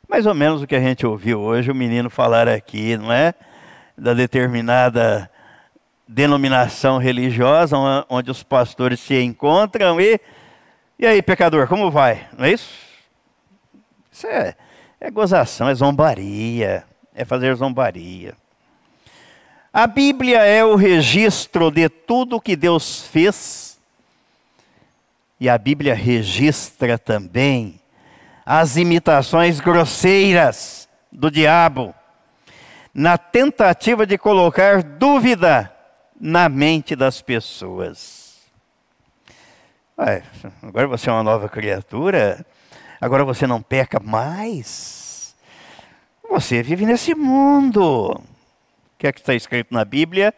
Mais 0.07 0.25
ou 0.25 0.33
menos 0.33 0.61
o 0.61 0.67
que 0.67 0.75
a 0.75 0.81
gente 0.81 1.05
ouviu 1.05 1.39
hoje 1.39 1.71
o 1.71 1.75
menino 1.75 2.09
falar 2.09 2.47
aqui, 2.47 2.97
não 2.97 3.11
é? 3.11 3.33
Da 3.97 4.13
determinada 4.13 5.29
denominação 6.07 6.97
religiosa 6.97 7.75
onde 8.09 8.29
os 8.29 8.43
pastores 8.43 8.99
se 8.99 9.19
encontram 9.19 9.99
e 9.99 10.19
e 10.97 11.05
aí, 11.05 11.21
pecador, 11.21 11.67
como 11.67 11.91
vai? 11.91 12.25
Não 12.37 12.45
é 12.45 12.53
isso? 12.53 12.73
Isso 14.09 14.25
é, 14.27 14.55
é 14.97 15.11
gozação, 15.11 15.67
é 15.67 15.75
zombaria, 15.75 16.85
é 17.13 17.25
fazer 17.25 17.53
zombaria. 17.55 18.33
A 19.77 19.87
Bíblia 19.87 20.37
é 20.37 20.63
o 20.63 20.77
registro 20.77 21.69
de 21.69 21.89
tudo 21.89 22.39
que 22.39 22.55
Deus 22.55 23.01
fez, 23.07 23.77
e 25.37 25.49
a 25.49 25.57
Bíblia 25.57 25.93
registra 25.93 26.97
também 26.97 27.77
as 28.45 28.77
imitações 28.77 29.59
grosseiras 29.59 30.87
do 31.11 31.29
diabo, 31.29 31.93
na 32.93 33.17
tentativa 33.17 34.05
de 34.05 34.17
colocar 34.17 34.81
dúvida 34.81 35.69
na 36.17 36.47
mente 36.47 36.95
das 36.95 37.21
pessoas. 37.21 38.37
Ué, 39.99 40.23
agora 40.63 40.87
você 40.87 41.09
é 41.09 41.11
uma 41.11 41.21
nova 41.21 41.49
criatura, 41.49 42.45
agora 43.01 43.25
você 43.25 43.45
não 43.45 43.61
peca 43.61 43.99
mais. 43.99 45.35
Você 46.29 46.63
vive 46.63 46.85
nesse 46.85 47.13
mundo 47.13 48.23
que 48.97 49.07
é 49.07 49.11
que 49.11 49.19
está 49.19 49.33
escrito 49.33 49.73
na 49.73 49.83
Bíblia? 49.85 50.33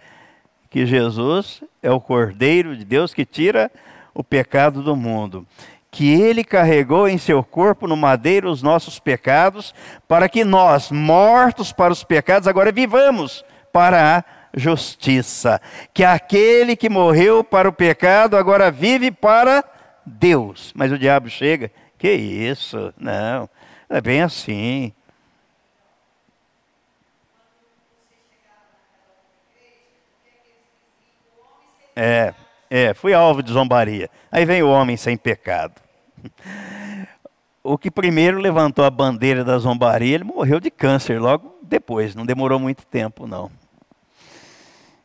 Que 0.69 0.85
Jesus 0.85 1.63
é 1.81 1.91
o 1.91 2.01
Cordeiro 2.01 2.75
de 2.75 2.83
Deus 2.83 3.13
que 3.13 3.25
tira 3.25 3.71
o 4.13 4.23
pecado 4.23 4.81
do 4.81 4.95
mundo. 4.95 5.45
que 5.89 6.11
ele 6.11 6.43
carregou 6.43 7.07
em 7.07 7.17
seu 7.17 7.43
corpo 7.43 7.87
no 7.87 7.97
madeiro 7.97 8.51
os 8.51 8.61
nossos 8.61 8.99
pecados, 8.99 9.73
para 10.07 10.29
que 10.29 10.43
nós, 10.43 10.91
mortos 10.91 11.71
para 11.71 11.91
os 11.91 12.03
pecados, 12.03 12.47
agora 12.47 12.71
vivamos 12.71 13.43
para 13.71 14.17
a 14.17 14.23
justiça. 14.53 15.61
Que 15.93 16.03
aquele 16.03 16.75
que 16.75 16.89
morreu 16.89 17.43
para 17.43 17.69
o 17.69 17.73
pecado 17.73 18.37
agora 18.37 18.69
vive 18.69 19.11
para 19.11 19.63
Deus. 20.05 20.71
Mas 20.75 20.91
o 20.91 20.99
diabo 20.99 21.29
chega, 21.29 21.71
que 21.97 22.11
isso? 22.11 22.93
Não, 22.97 23.49
é 23.89 23.99
bem 24.01 24.21
assim. 24.21 24.93
É, 31.99 32.35
é, 32.69 32.93
fui 32.93 33.11
alvo 33.11 33.41
de 33.41 33.51
zombaria. 33.51 34.07
Aí 34.31 34.45
vem 34.45 34.61
o 34.61 34.69
homem 34.69 34.95
sem 34.95 35.17
pecado. 35.17 35.81
O 37.63 37.75
que 37.75 37.89
primeiro 37.89 38.39
levantou 38.39 38.85
a 38.85 38.89
bandeira 38.91 39.43
da 39.43 39.57
zombaria, 39.57 40.13
ele 40.13 40.23
morreu 40.23 40.59
de 40.59 40.69
câncer 40.69 41.19
logo 41.19 41.57
depois, 41.61 42.13
não 42.13 42.23
demorou 42.23 42.59
muito 42.59 42.85
tempo, 42.85 43.25
não. 43.25 43.51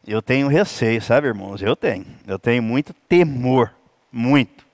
Eu 0.07 0.21
tenho 0.21 0.49
receio, 0.49 1.01
sabe, 1.01 1.29
irmãos? 1.29 1.63
Eu 1.63 1.75
tenho. 1.75 2.05
Eu 2.27 2.39
tenho 2.39 2.63
muito 2.63 2.93
temor, 3.09 3.73
muito, 4.13 4.67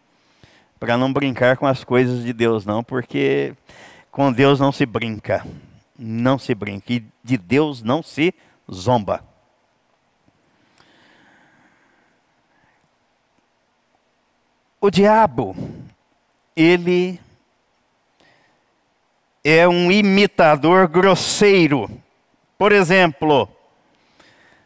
para 0.80 0.98
não 0.98 1.12
brincar 1.12 1.56
com 1.56 1.66
as 1.66 1.84
coisas 1.84 2.24
de 2.24 2.32
Deus, 2.32 2.66
não, 2.66 2.82
porque 2.82 3.54
com 4.10 4.32
Deus 4.32 4.58
não 4.58 4.72
se 4.72 4.84
brinca. 4.84 5.46
Não 5.96 6.36
se 6.36 6.54
brinca. 6.54 6.92
E 6.92 7.04
de 7.22 7.38
Deus 7.38 7.82
não 7.82 8.02
se 8.02 8.34
zomba. 8.70 9.22
O 14.80 14.90
diabo, 14.90 15.56
ele 16.54 17.20
é 19.42 19.66
um 19.66 19.90
imitador 19.90 20.86
grosseiro. 20.86 21.90
Por 22.56 22.70
exemplo, 22.70 23.48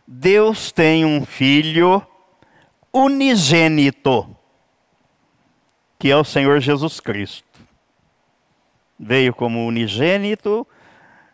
Deus 0.06 0.70
tem 0.70 1.06
um 1.06 1.24
filho 1.24 2.06
unigênito, 2.92 4.28
que 5.98 6.10
é 6.10 6.16
o 6.16 6.24
Senhor 6.24 6.60
Jesus 6.60 7.00
Cristo. 7.00 7.58
Veio 8.98 9.34
como 9.34 9.66
unigênito, 9.66 10.66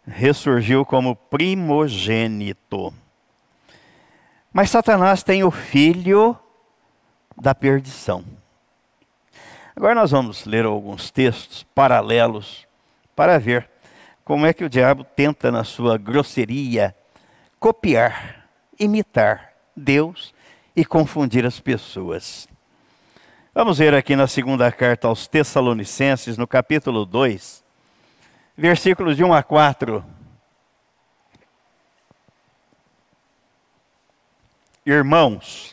ressurgiu 0.06 0.84
como 0.84 1.16
primogênito. 1.16 2.94
Mas 4.52 4.70
Satanás 4.70 5.24
tem 5.24 5.42
o 5.42 5.50
filho 5.50 6.38
da 7.36 7.56
perdição. 7.56 8.24
Agora 9.78 9.94
nós 9.94 10.10
vamos 10.10 10.44
ler 10.44 10.64
alguns 10.64 11.08
textos 11.08 11.62
paralelos 11.72 12.66
para 13.14 13.38
ver 13.38 13.70
como 14.24 14.44
é 14.44 14.52
que 14.52 14.64
o 14.64 14.68
diabo 14.68 15.04
tenta, 15.04 15.52
na 15.52 15.62
sua 15.62 15.96
grosseria, 15.96 16.92
copiar, 17.60 18.48
imitar 18.76 19.52
Deus 19.76 20.34
e 20.74 20.84
confundir 20.84 21.46
as 21.46 21.60
pessoas. 21.60 22.48
Vamos 23.54 23.78
ver 23.78 23.94
aqui 23.94 24.16
na 24.16 24.26
segunda 24.26 24.72
carta 24.72 25.06
aos 25.06 25.28
Tessalonicenses, 25.28 26.36
no 26.36 26.48
capítulo 26.48 27.06
2, 27.06 27.62
versículos 28.56 29.16
de 29.16 29.22
1 29.22 29.32
a 29.32 29.44
4. 29.44 30.04
Irmãos, 34.84 35.72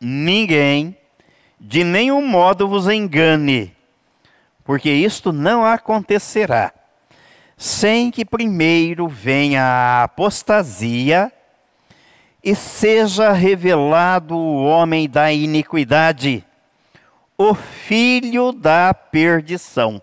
ninguém 0.00 0.96
de 1.58 1.82
nenhum 1.82 2.26
modo 2.26 2.68
vos 2.68 2.88
engane, 2.88 3.74
porque 4.64 4.90
isto 4.90 5.32
não 5.32 5.64
acontecerá, 5.64 6.72
sem 7.56 8.10
que 8.10 8.24
primeiro 8.24 9.08
venha 9.08 9.62
a 9.62 10.02
apostasia 10.04 11.32
e 12.44 12.54
seja 12.54 13.32
revelado 13.32 14.36
o 14.36 14.64
homem 14.64 15.08
da 15.08 15.32
iniquidade, 15.32 16.44
o 17.38 17.54
filho 17.54 18.52
da 18.52 18.92
perdição, 18.92 20.00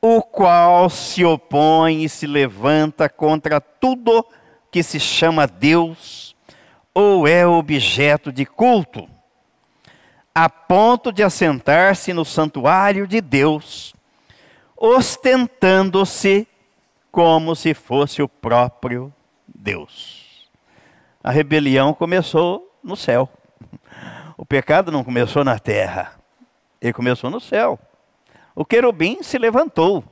o 0.00 0.22
qual 0.22 0.88
se 0.88 1.24
opõe 1.24 2.02
e 2.02 2.08
se 2.08 2.26
levanta 2.26 3.08
contra 3.08 3.60
tudo 3.60 4.26
que 4.70 4.82
se 4.82 4.98
chama 4.98 5.46
Deus 5.46 6.21
ou 6.94 7.26
é 7.26 7.46
objeto 7.46 8.32
de 8.32 8.44
culto, 8.44 9.08
a 10.34 10.48
ponto 10.48 11.12
de 11.12 11.22
assentar-se 11.22 12.12
no 12.12 12.24
santuário 12.24 13.06
de 13.06 13.20
Deus, 13.20 13.94
ostentando-se 14.76 16.46
como 17.10 17.54
se 17.54 17.74
fosse 17.74 18.22
o 18.22 18.28
próprio 18.28 19.12
Deus. 19.46 20.50
A 21.22 21.30
rebelião 21.30 21.94
começou 21.94 22.74
no 22.82 22.96
céu. 22.96 23.28
O 24.36 24.44
pecado 24.44 24.90
não 24.90 25.04
começou 25.04 25.44
na 25.44 25.58
terra, 25.58 26.18
ele 26.80 26.92
começou 26.92 27.30
no 27.30 27.40
céu. 27.40 27.78
O 28.54 28.64
querubim 28.64 29.22
se 29.22 29.38
levantou 29.38 30.04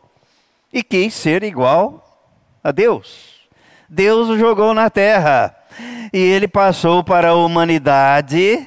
e 0.73 0.83
quis 0.83 1.14
ser 1.14 1.43
igual 1.43 2.07
a 2.62 2.71
Deus. 2.71 3.40
Deus 3.88 4.29
o 4.29 4.38
jogou 4.38 4.73
na 4.73 4.88
terra 4.88 5.57
e 6.12 6.18
ele 6.18 6.48
passou 6.48 7.02
para 7.04 7.28
a 7.28 7.35
humanidade, 7.35 8.66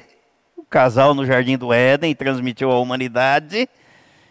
o 0.56 0.64
casal 0.64 1.14
no 1.14 1.26
jardim 1.26 1.56
do 1.56 1.72
Éden, 1.72 2.14
transmitiu 2.14 2.70
à 2.70 2.78
humanidade. 2.78 3.68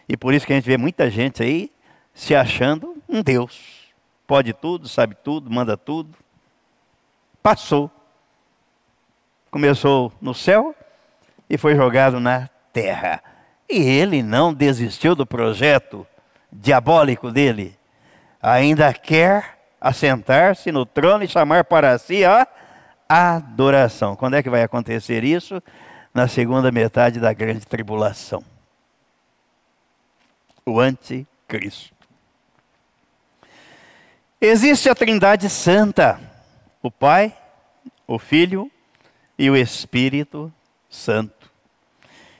E 0.08 0.18
por 0.18 0.34
isso 0.34 0.46
que 0.46 0.54
a 0.54 0.56
gente 0.56 0.66
vê 0.66 0.78
muita 0.78 1.10
gente 1.10 1.42
aí 1.44 1.72
se 2.14 2.36
achando 2.36 2.96
um 3.08 3.22
Deus. 3.22 3.92
Pode 4.26 4.54
tudo, 4.54 4.88
sabe 4.88 5.16
tudo, 5.16 5.50
manda 5.50 5.78
tudo. 5.78 6.18
Passou. 7.42 7.92
Começou 9.52 10.12
no 10.22 10.34
céu 10.34 10.76
e 11.50 11.58
foi 11.58 11.76
jogado 11.76 12.20
na 12.20 12.50
terra. 12.72 13.22
E 13.70 13.82
ele 13.82 14.24
não 14.24 14.54
desistiu 14.54 15.16
do 15.16 15.26
projeto 15.26 16.08
diabólico 16.52 17.32
dele. 17.32 17.78
Ainda 18.42 18.94
quer 18.94 19.60
assentar-se 19.80 20.72
no 20.72 20.86
trono 20.86 21.24
e 21.24 21.28
chamar 21.28 21.66
para 21.66 21.98
si 21.98 22.24
a 22.24 22.48
adoração. 23.14 24.16
Quando 24.16 24.36
é 24.36 24.44
que 24.44 24.50
vai 24.50 24.64
acontecer 24.64 25.24
isso? 25.24 25.62
Na 26.14 26.28
segunda 26.28 26.72
metade 26.72 27.20
da 27.20 27.34
grande 27.34 27.66
tribulação. 27.66 28.44
O 30.66 30.80
anticristo. 30.80 31.94
Existe 34.42 34.90
a 34.90 34.96
Trindade 34.96 35.50
Santa, 35.50 36.20
o 36.82 36.92
Pai, 36.92 37.36
o 38.08 38.20
Filho 38.20 38.70
e 39.38 39.50
o 39.50 39.56
Espírito 39.56 40.52
Santo. 40.90 41.52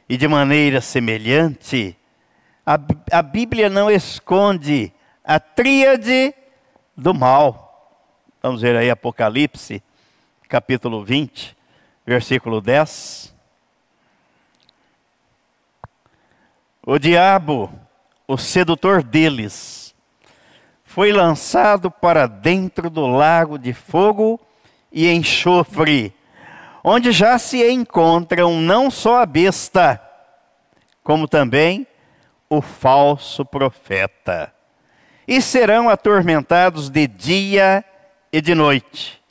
E 0.10 0.18
de 0.18 0.28
maneira 0.28 0.82
semelhante, 0.82 1.98
a, 2.66 2.78
a 3.12 3.22
Bíblia 3.22 3.70
não 3.70 3.90
esconde 3.90 4.92
a 5.24 5.40
tríade 5.40 6.34
do 6.96 7.14
mal. 7.14 8.10
Vamos 8.42 8.62
ver 8.62 8.76
aí 8.76 8.90
Apocalipse 8.90 9.82
capítulo 10.54 11.04
20, 11.04 11.58
versículo 12.06 12.62
10. 12.62 13.34
O 16.86 17.00
diabo, 17.00 17.74
o 18.28 18.38
sedutor 18.38 19.02
deles, 19.02 19.96
foi 20.84 21.12
lançado 21.12 21.90
para 21.90 22.28
dentro 22.28 22.92
do 22.92 23.08
lago 23.08 23.58
de 23.58 23.74
fogo 23.74 24.40
e 24.92 25.10
enxofre, 25.10 26.14
onde 26.84 27.12
já 27.12 27.40
se 27.40 27.68
encontram 27.68 28.62
não 28.62 28.92
só 28.92 29.24
a 29.24 29.26
besta, 29.26 30.00
como 31.04 31.28
também 31.28 31.88
o 32.48 32.62
falso 32.62 33.44
profeta. 33.44 34.54
E 35.28 35.42
serão 35.42 35.90
atormentados 35.90 36.92
de 36.92 37.08
dia 37.08 37.84
e 38.32 38.40
de 38.40 38.54
noite 38.54 39.23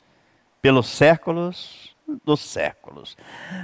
pelos 0.63 0.87
séculos 0.87 1.93
dos 2.23 2.39
séculos. 2.39 3.17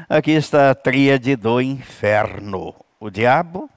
Aqui 0.09 0.31
está 0.31 0.71
a 0.71 0.75
tríade 0.75 1.37
do 1.37 1.61
inferno: 1.61 2.75
o 2.99 3.09
diabo, 3.09 3.69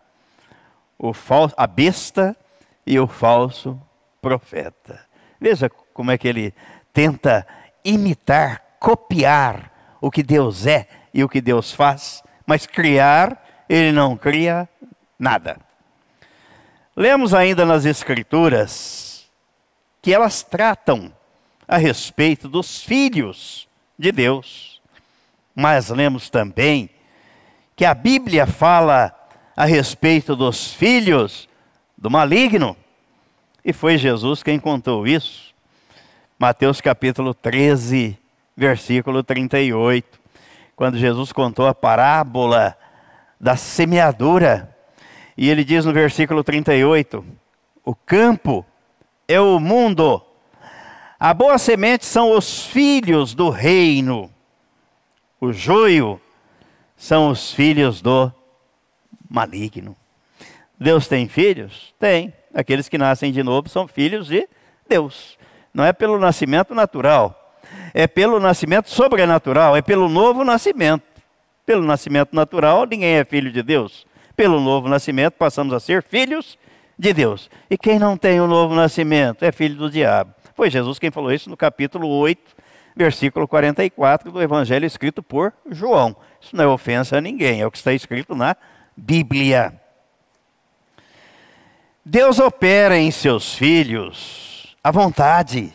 o 0.99 1.15
falso, 1.15 1.55
a 1.57 1.67
besta 1.69 2.37
e 2.85 2.99
o 2.99 3.07
falso 3.07 3.81
profeta. 4.21 5.07
Veja 5.41 5.71
como 5.71 6.11
é 6.11 6.19
que 6.19 6.27
ele 6.27 6.53
tenta 6.93 7.47
imitar, 7.85 8.61
copiar 8.81 9.71
o 10.01 10.11
que 10.11 10.25
Deus 10.25 10.67
é 10.67 10.89
e 11.15 11.23
o 11.23 11.29
que 11.29 11.41
Deus 11.41 11.73
faz, 11.73 12.25
mas 12.45 12.67
criar, 12.67 13.65
ele 13.69 13.93
não 13.93 14.17
cria 14.17 14.69
nada. 15.17 15.59
Lemos 16.97 17.33
ainda 17.33 17.65
nas 17.65 17.85
Escrituras 17.85 19.31
que 20.01 20.13
elas 20.13 20.43
tratam 20.43 21.13
a 21.73 21.79
respeito 21.79 22.51
dos 22.51 22.83
filhos 22.83 23.67
de 23.99 24.13
Deus, 24.13 24.79
mas 25.55 25.89
lemos 25.89 26.29
também 26.29 26.91
que 27.75 27.87
a 27.87 27.95
Bíblia 27.95 28.47
fala 28.47 29.11
a 29.57 29.65
respeito 29.65 30.37
dos 30.37 30.75
filhos 30.75 31.49
do 31.97 32.11
maligno, 32.11 32.77
e 33.65 33.73
foi 33.73 33.97
Jesus 33.97 34.43
quem 34.43 34.61
contou 34.61 35.07
isso. 35.07 35.55
Mateus 36.39 36.79
capítulo 36.79 37.33
13, 37.33 38.19
versículo 38.55 39.23
38, 39.23 40.21
quando 40.77 40.99
Jesus 40.99 41.33
contou 41.33 41.67
a 41.67 41.75
parábola 41.75 42.77
da 43.41 43.57
semeadura. 43.57 44.77
E 45.39 45.49
ele 45.49 45.65
diz 45.65 45.87
no 45.87 45.93
versículo 45.95 46.45
38: 46.45 47.25
O 47.83 47.95
campo 47.95 48.63
é 49.27 49.41
o 49.41 49.59
mundo, 49.59 50.23
a 51.23 51.33
boa 51.33 51.57
semente 51.57 52.05
são 52.05 52.37
os 52.37 52.67
filhos 52.67 53.33
do 53.33 53.49
reino, 53.49 54.29
o 55.41 55.53
joio 55.53 56.21
são 56.97 57.31
os 57.31 57.55
filhos 57.55 58.03
do 58.03 58.33
maligno. 59.31 59.95
Deus 60.77 61.07
tem 61.07 61.29
filhos? 61.29 61.95
Tem. 61.97 62.35
Aqueles 62.53 62.89
que 62.89 62.99
nascem 62.99 63.31
de 63.31 63.41
novo 63.41 63.69
são 63.69 63.87
filhos 63.87 64.27
de 64.27 64.49
Deus. 64.89 65.39
Não 65.73 65.85
é 65.85 65.93
pelo 65.93 66.19
nascimento 66.19 66.75
natural, 66.75 67.57
é 67.95 68.09
pelo 68.09 68.41
nascimento 68.41 68.91
sobrenatural, 68.91 69.77
é 69.77 69.81
pelo 69.81 70.09
novo 70.09 70.43
nascimento. 70.43 71.05
Pelo 71.65 71.85
nascimento 71.85 72.35
natural, 72.35 72.85
ninguém 72.85 73.15
é 73.15 73.25
filho 73.25 73.53
de 73.53 73.63
Deus. 73.63 74.05
Pelo 74.35 74.61
novo 74.61 74.89
nascimento, 74.89 75.35
passamos 75.35 75.73
a 75.73 75.79
ser 75.79 76.03
filhos 76.03 76.59
de 76.99 77.13
Deus. 77.13 77.49
E 77.71 77.79
quem 77.79 77.97
não 77.97 78.17
tem 78.17 78.41
o 78.41 78.49
novo 78.49 78.75
nascimento 78.75 79.45
é 79.45 79.53
filho 79.53 79.77
do 79.77 79.89
diabo. 79.89 80.42
Foi 80.55 80.71
Jesus 80.71 80.99
quem 80.99 81.11
falou 81.11 81.33
isso 81.33 81.49
no 81.49 81.57
capítulo 81.57 82.09
8, 82.09 82.57
versículo 82.95 83.49
44 83.49 84.31
do 84.31 84.43
evangelho 84.43 84.85
escrito 84.85 85.23
por 85.23 85.53
João. 85.71 86.15
Isso 86.41 86.55
não 86.55 86.65
é 86.65 86.69
ofensa 86.69 87.19
a 87.19 87.21
ninguém, 87.21 87.61
é 87.61 87.67
o 87.67 87.71
que 87.71 87.79
está 87.79 87.93
escrito 87.93 88.35
na 88.35 88.57
Bíblia. 88.97 89.81
Deus 92.05 92.39
opera 92.39 92.99
em 92.99 93.11
seus 93.11 93.55
filhos 93.55 94.77
a 94.83 94.91
vontade, 94.91 95.73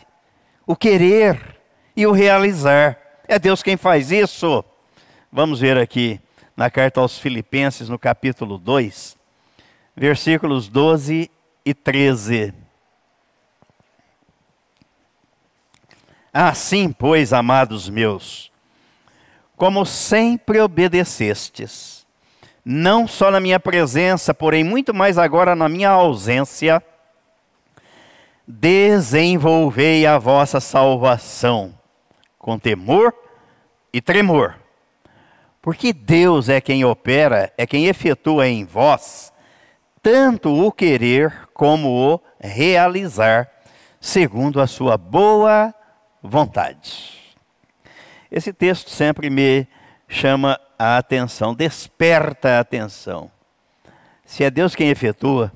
o 0.66 0.76
querer 0.76 1.58
e 1.96 2.06
o 2.06 2.12
realizar. 2.12 2.98
É 3.26 3.38
Deus 3.38 3.62
quem 3.62 3.76
faz 3.76 4.12
isso. 4.12 4.64
Vamos 5.32 5.60
ver 5.60 5.76
aqui 5.76 6.20
na 6.56 6.70
carta 6.70 7.00
aos 7.00 7.18
Filipenses, 7.18 7.88
no 7.88 7.98
capítulo 7.98 8.58
2, 8.58 9.16
versículos 9.96 10.68
12 10.68 11.30
e 11.64 11.74
13. 11.74 12.67
Assim, 16.40 16.92
pois, 16.92 17.32
amados 17.32 17.88
meus, 17.88 18.52
como 19.56 19.84
sempre 19.84 20.60
obedecestes, 20.60 22.06
não 22.64 23.08
só 23.08 23.28
na 23.28 23.40
minha 23.40 23.58
presença, 23.58 24.32
porém 24.32 24.62
muito 24.62 24.94
mais 24.94 25.18
agora 25.18 25.56
na 25.56 25.68
minha 25.68 25.90
ausência, 25.90 26.80
desenvolvei 28.46 30.06
a 30.06 30.16
vossa 30.16 30.60
salvação 30.60 31.74
com 32.38 32.56
temor 32.56 33.12
e 33.92 34.00
tremor. 34.00 34.54
Porque 35.60 35.92
Deus 35.92 36.48
é 36.48 36.60
quem 36.60 36.84
opera, 36.84 37.52
é 37.58 37.66
quem 37.66 37.86
efetua 37.86 38.46
em 38.46 38.64
vós 38.64 39.32
tanto 40.00 40.54
o 40.54 40.70
querer 40.70 41.48
como 41.52 41.88
o 41.88 42.20
realizar, 42.38 43.50
segundo 44.00 44.60
a 44.60 44.68
sua 44.68 44.96
boa 44.96 45.74
vontade. 46.28 47.18
Esse 48.30 48.52
texto 48.52 48.90
sempre 48.90 49.30
me 49.30 49.66
chama 50.06 50.60
a 50.78 50.98
atenção, 50.98 51.54
desperta 51.54 52.56
a 52.56 52.60
atenção. 52.60 53.30
Se 54.24 54.44
é 54.44 54.50
Deus 54.50 54.74
quem 54.74 54.90
efetua, 54.90 55.52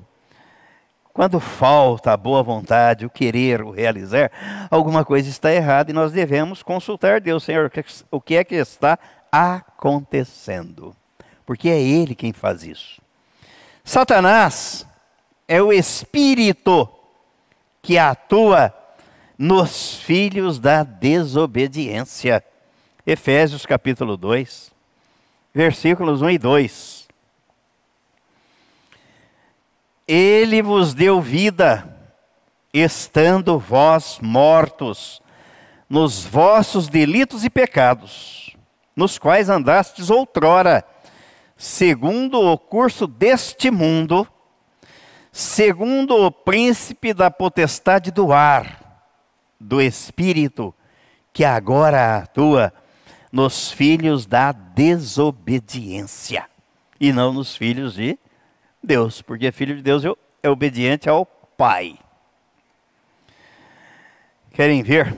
quando 1.13 1.39
falta 1.39 2.11
a 2.11 2.17
boa 2.17 2.41
vontade, 2.41 3.05
o 3.05 3.09
querer, 3.09 3.61
o 3.61 3.69
realizar, 3.69 4.31
alguma 4.71 5.05
coisa 5.05 5.29
está 5.29 5.53
errada 5.53 5.91
e 5.91 5.93
nós 5.93 6.11
devemos 6.11 6.63
consultar 6.63 7.21
Deus, 7.21 7.43
Senhor, 7.43 7.71
o 8.09 8.19
que 8.19 8.35
é 8.35 8.43
que 8.43 8.55
está 8.55 8.97
acontecendo? 9.31 10.95
Porque 11.45 11.69
é 11.69 11.79
Ele 11.79 12.15
quem 12.15 12.33
faz 12.33 12.63
isso. 12.63 12.99
Satanás 13.83 14.87
é 15.47 15.61
o 15.61 15.71
espírito 15.71 16.89
que 17.81 17.99
atua 17.99 18.73
nos 19.43 19.95
filhos 19.95 20.57
da 20.57 20.83
desobediência. 20.83 22.41
Efésios 23.05 23.65
capítulo 23.65 24.15
2 24.15 24.71
versículos 25.53 26.21
1 26.21 26.29
e 26.29 26.37
2. 26.37 27.07
Ele 30.07 30.61
vos 30.61 30.93
deu 30.93 31.21
vida, 31.21 31.93
estando 32.73 33.59
vós 33.59 34.17
mortos 34.21 35.21
nos 35.89 36.23
vossos 36.23 36.87
delitos 36.87 37.43
e 37.43 37.49
pecados, 37.49 38.55
nos 38.95 39.19
quais 39.19 39.49
andastes 39.49 40.09
outrora, 40.09 40.85
segundo 41.57 42.39
o 42.39 42.57
curso 42.57 43.05
deste 43.05 43.69
mundo, 43.69 44.25
segundo 45.33 46.15
o 46.15 46.31
príncipe 46.31 47.13
da 47.13 47.29
potestade 47.29 48.09
do 48.09 48.31
ar, 48.31 48.82
do 49.63 49.81
espírito, 49.81 50.73
que 51.31 51.43
agora 51.43 52.17
atua 52.17 52.73
nos 53.31 53.71
filhos 53.71 54.25
da 54.25 54.51
desobediência 54.51 56.45
e 56.99 57.11
não 57.11 57.33
nos 57.33 57.55
filhos 57.55 57.95
de 57.95 58.17
Deus, 58.81 59.21
porque 59.21 59.51
filho 59.51 59.75
de 59.75 59.81
Deus 59.81 60.03
é 60.41 60.49
obediente 60.49 61.09
ao 61.09 61.25
Pai. 61.25 61.97
Querem 64.53 64.83
ver? 64.83 65.15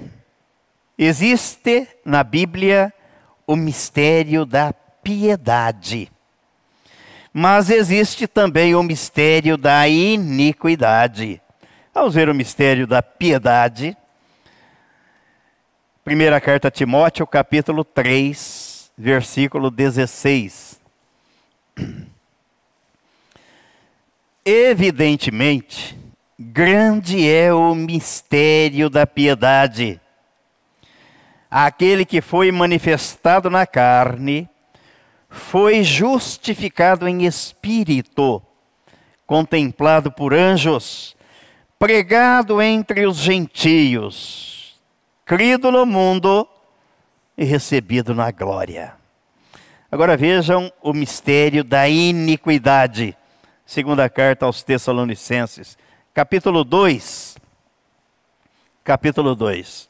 Existe 0.98 1.88
na 2.06 2.24
Bíblia 2.24 2.94
o 3.46 3.56
mistério 3.56 4.46
da 4.46 4.72
piedade. 4.74 6.10
Mas 7.34 7.70
existe 7.70 8.28
também 8.28 8.76
o 8.76 8.82
mistério 8.82 9.58
da 9.58 9.88
iniquidade. 9.90 11.42
Vamos 11.94 12.16
ver 12.16 12.30
o 12.30 12.36
mistério 12.36 12.88
da 12.88 13.04
piedade. 13.04 13.98
Primeira 16.06 16.40
carta 16.40 16.68
a 16.68 16.72
Timóteo, 16.72 17.26
capítulo 17.26 17.84
3, 17.84 18.92
versículo 18.96 19.72
16. 19.72 20.80
Evidentemente, 24.46 25.98
grande 26.40 27.28
é 27.28 27.52
o 27.52 27.74
mistério 27.74 28.88
da 28.88 29.08
piedade. 29.08 30.00
Aquele 31.50 32.06
que 32.06 32.22
foi 32.22 32.52
manifestado 32.52 33.50
na 33.50 33.66
carne 33.66 34.48
foi 35.28 35.84
justificado 35.84 37.08
em 37.08 37.26
espírito, 37.26 38.44
contemplado 39.26 40.12
por 40.12 40.36
anjos, 40.36 41.18
pregado 41.80 42.62
entre 42.62 43.08
os 43.08 43.18
gentios 43.18 44.55
crido 45.26 45.72
no 45.72 45.86
mundo 45.88 46.48
e 47.36 47.44
recebido 47.44 48.14
na 48.14 48.30
glória. 48.30 48.94
Agora 49.92 50.16
vejam 50.16 50.72
o 50.82 50.94
mistério 50.94 51.64
da 51.64 51.90
iniquidade. 51.90 53.18
Segunda 53.66 54.08
carta 54.08 54.46
aos 54.46 54.62
Tessalonicenses, 54.62 55.78
capítulo 56.14 56.64
2. 56.64 57.38
Capítulo 58.84 59.36
2. 59.36 59.90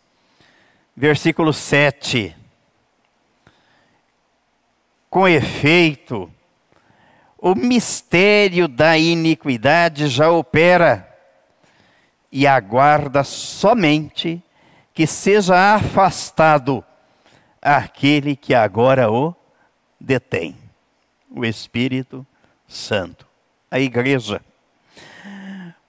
Versículo 0.96 1.52
7. 1.52 2.34
Com 5.10 5.28
efeito, 5.28 6.32
o 7.38 7.54
mistério 7.54 8.70
da 8.70 8.98
iniquidade 8.98 10.08
já 10.08 10.32
opera 10.32 11.14
e 12.32 12.48
aguarda 12.48 13.24
somente 13.24 14.42
que 14.96 15.06
seja 15.06 15.76
afastado 15.76 16.84
aquele 17.62 18.36
que 18.36 18.56
agora 18.56 19.12
o 19.12 19.36
detém 20.00 20.56
o 21.36 21.44
Espírito 21.44 22.26
Santo, 22.66 23.28
a 23.70 23.78
igreja. 23.78 24.42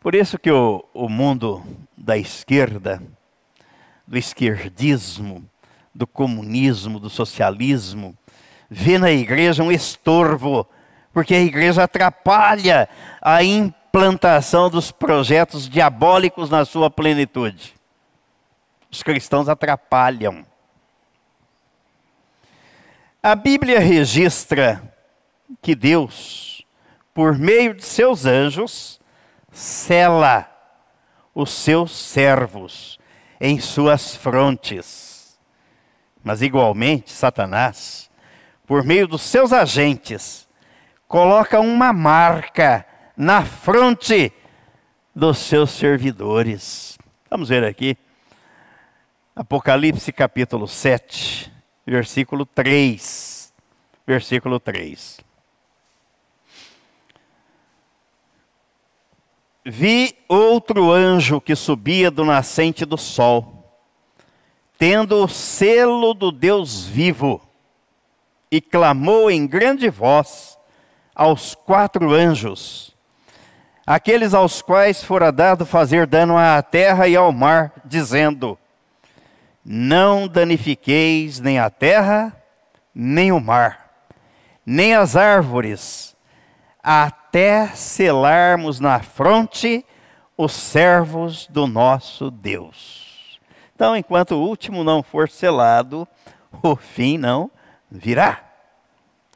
Por 0.01 0.15
isso 0.15 0.39
que 0.39 0.51
o, 0.51 0.85
o 0.93 1.09
mundo 1.09 1.63
da 1.97 2.19
esquerda, 2.19 3.01
do 4.05 4.19
esquerdismo, 4.19 5.49
do 5.95 6.07
comunismo, 6.07 6.99
do 6.99 7.09
socialismo, 7.09 8.17
vê 8.69 8.99
na 8.99 9.13
igreja 9.13 9.63
um 9.63 9.71
estorvo, 9.71 10.67
porque 11.13 11.35
a 11.35 11.41
igreja 11.41 11.85
atrapalha 11.85 12.89
a 13.23 13.45
implantação 13.45 14.69
dos 14.69 14.91
projetos 14.91 15.69
diabólicos 15.69 16.51
na 16.51 16.65
sua 16.65 16.91
plenitude. 16.91 17.76
Os 18.97 19.03
cristãos 19.03 19.47
atrapalham. 19.47 20.47
A 23.23 23.35
Bíblia 23.35 23.79
registra 23.79 24.83
que 25.61 25.75
Deus, 25.75 26.65
por 27.13 27.37
meio 27.37 27.75
de 27.75 27.85
seus 27.85 28.25
anjos, 28.25 28.99
cela 29.53 30.51
os 31.35 31.51
seus 31.51 31.95
servos 31.95 32.99
em 33.39 33.61
suas 33.61 34.17
frontes. 34.17 35.39
Mas, 36.25 36.41
igualmente, 36.41 37.13
Satanás, 37.13 38.11
por 38.67 38.83
meio 38.83 39.07
dos 39.07 39.21
seus 39.21 39.53
agentes, 39.53 40.49
coloca 41.07 41.61
uma 41.61 41.93
marca 41.93 42.87
na 43.15 43.45
fronte 43.45 44.33
dos 45.15 45.37
seus 45.37 45.71
servidores. 45.73 46.97
Vamos 47.29 47.51
ver 47.51 47.63
aqui. 47.63 47.95
Apocalipse 49.39 50.11
capítulo 50.13 50.67
7, 50.67 51.53
versículo 51.87 52.47
3. 52.47 53.53
Versículo 54.07 54.59
3. 54.59 55.21
Vi 59.63 60.17
outro 60.27 60.91
anjo 60.91 61.39
que 61.39 61.55
subia 61.55 62.11
do 62.11 62.25
nascente 62.25 62.87
do 62.87 62.97
sol, 62.97 63.79
tendo 64.79 65.23
o 65.23 65.29
selo 65.29 66.15
do 66.15 66.33
Deus 66.33 66.87
vivo, 66.87 67.47
e 68.51 68.59
clamou 68.59 69.31
em 69.31 69.47
grande 69.47 69.91
voz 69.91 70.59
aos 71.15 71.55
quatro 71.55 72.15
anjos, 72.15 72.97
aqueles 73.87 74.33
aos 74.33 74.63
quais 74.63 75.05
fora 75.05 75.31
dado 75.31 75.67
fazer 75.67 76.07
dano 76.07 76.39
à 76.39 76.63
terra 76.63 77.07
e 77.07 77.15
ao 77.15 77.31
mar, 77.33 77.75
dizendo: 77.85 78.59
Não 79.69 80.29
danifiqueis 80.29 81.41
nem 81.41 81.59
a 81.59 81.69
terra, 81.69 82.41
nem 82.95 83.33
o 83.33 83.41
mar, 83.41 83.91
nem 84.65 84.95
as 84.95 85.17
árvores, 85.17 86.17
até 86.81 87.67
selarmos 87.75 88.79
na 88.79 89.01
fronte 89.01 89.85
os 90.39 90.53
servos 90.53 91.49
do 91.49 91.67
nosso 91.67 92.31
Deus. 92.31 93.41
Então, 93.75 93.97
enquanto 93.97 94.37
o 94.37 94.47
último 94.47 94.85
não 94.85 95.03
for 95.03 95.29
selado, 95.29 96.07
o 96.63 96.77
fim 96.77 97.19
não 97.19 97.51
virá. 97.91 98.45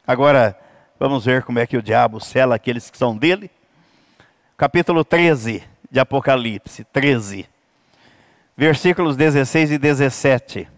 Agora, 0.07 0.57
vamos 0.97 1.25
ver 1.25 1.43
como 1.43 1.59
é 1.59 1.67
que 1.67 1.77
o 1.77 1.83
diabo 1.83 2.21
sela 2.21 2.55
aqueles 2.55 2.89
que 2.89 2.97
são 2.97 3.19
dele. 3.19 3.51
Capítulo 4.57 5.05
13 5.05 5.65
de 5.91 5.99
Apocalipse, 5.99 6.85
13, 6.85 7.50
versículos 8.61 9.17
16 9.17 9.71
e 9.71 9.79
17. 9.79 10.69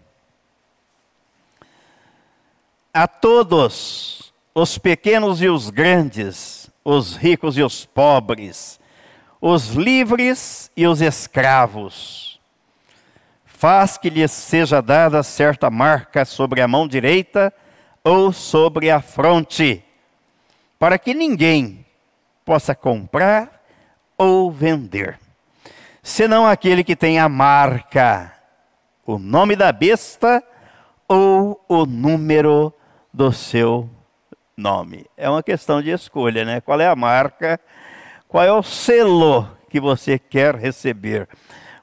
A 2.93 3.05
todos, 3.09 4.33
os 4.55 4.77
pequenos 4.77 5.41
e 5.41 5.49
os 5.49 5.69
grandes, 5.69 6.71
os 6.81 7.17
ricos 7.17 7.57
e 7.57 7.61
os 7.61 7.85
pobres, 7.85 8.79
os 9.41 9.71
livres 9.71 10.71
e 10.77 10.87
os 10.87 11.01
escravos. 11.01 12.39
Faz 13.43 13.97
que 13.97 14.09
lhes 14.09 14.31
seja 14.31 14.81
dada 14.81 15.21
certa 15.21 15.69
marca 15.69 16.23
sobre 16.23 16.61
a 16.61 16.67
mão 16.69 16.87
direita 16.87 17.53
ou 18.01 18.31
sobre 18.31 18.89
a 18.89 19.01
fronte, 19.01 19.83
para 20.79 20.97
que 20.97 21.13
ninguém 21.13 21.85
possa 22.45 22.73
comprar 22.73 23.61
ou 24.17 24.49
vender, 24.49 25.19
senão 26.03 26.45
aquele 26.45 26.83
que 26.83 26.97
tem 26.97 27.17
a 27.17 27.29
marca, 27.29 28.33
o 29.05 29.17
nome 29.17 29.55
da 29.55 29.71
besta 29.71 30.43
ou 31.07 31.63
o 31.69 31.85
número 31.85 32.73
do 33.13 33.31
seu 33.31 33.89
nome. 34.57 35.05
É 35.15 35.29
uma 35.29 35.41
questão 35.41 35.81
de 35.81 35.89
escolha, 35.91 36.43
né? 36.43 36.59
Qual 36.59 36.79
é 36.81 36.87
a 36.87 36.95
marca? 36.95 37.59
Qual 38.27 38.43
é 38.43 38.51
o 38.51 38.61
selo 38.61 39.49
que 39.69 39.79
você 39.79 40.19
quer 40.19 40.55
receber? 40.55 41.29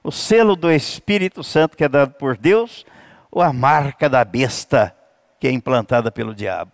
O 0.04 0.12
selo 0.12 0.54
do 0.54 0.70
Espírito 0.70 1.42
Santo 1.42 1.76
que 1.76 1.84
é 1.84 1.88
dado 1.88 2.12
por 2.14 2.36
Deus 2.36 2.84
ou 3.30 3.40
a 3.40 3.52
marca 3.52 4.08
da 4.08 4.24
besta 4.24 4.94
que 5.38 5.48
é 5.48 5.50
implantada 5.50 6.10
pelo 6.10 6.34
diabo? 6.34 6.72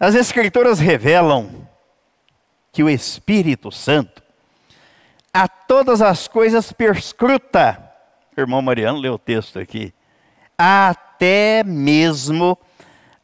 As 0.00 0.14
Escrituras 0.14 0.78
revelam 0.78 1.67
que 2.72 2.82
o 2.82 2.88
Espírito 2.88 3.70
Santo 3.70 4.22
a 5.32 5.46
todas 5.46 6.00
as 6.00 6.26
coisas 6.26 6.72
perscruta. 6.72 7.82
Irmão 8.36 8.62
Mariano 8.62 8.98
leu 8.98 9.14
o 9.14 9.18
texto 9.18 9.58
aqui. 9.58 9.92
Até 10.56 11.08
até 11.18 11.64
mesmo 11.64 12.56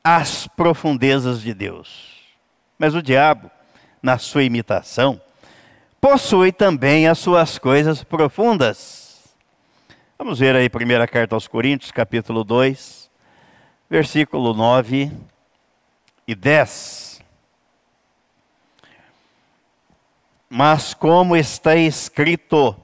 as 0.03 0.49
profundezas 0.49 1.41
de 1.41 1.55
Deus. 1.55 2.25
Mas 2.77 2.93
o 2.93 3.01
diabo, 3.01 3.49
na 4.03 4.19
sua 4.19 4.43
imitação, 4.43 5.21
possui 6.01 6.51
também 6.51 7.07
as 7.07 7.21
suas 7.21 7.57
coisas 7.57 8.03
profundas. 8.03 9.33
Vamos 10.19 10.41
ver 10.41 10.57
aí, 10.57 10.69
primeira 10.69 11.07
carta 11.07 11.37
aos 11.37 11.47
Coríntios, 11.47 11.93
capítulo 11.93 12.43
2, 12.43 13.09
versículo 13.89 14.53
9 14.53 15.13
e 16.27 16.35
10. 16.35 17.14
Mas 20.57 20.95
como 20.95 21.35
está 21.35 21.75
escrito, 21.75 22.77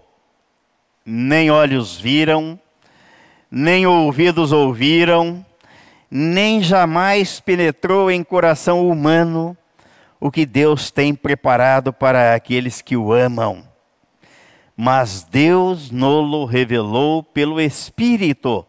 nem 1.07 1.53
olhos 1.53 1.97
viram, 1.97 2.59
nem 3.49 3.87
ouvidos 3.87 4.51
ouviram, 4.51 5.47
nem 6.11 6.65
jamais 6.65 7.39
penetrou 7.39 8.11
em 8.11 8.25
coração 8.25 8.91
humano 8.91 9.57
o 10.19 10.33
que 10.33 10.45
Deus 10.45 10.91
tem 10.91 11.15
preparado 11.15 11.93
para 11.93 12.35
aqueles 12.35 12.83
que 12.83 12.97
o 12.97 13.13
amam. 13.13 13.63
Mas 14.77 15.23
Deus 15.23 15.93
nolo 15.93 16.47
revelou 16.47 17.23
pelo 17.23 17.61
Espírito, 17.61 18.67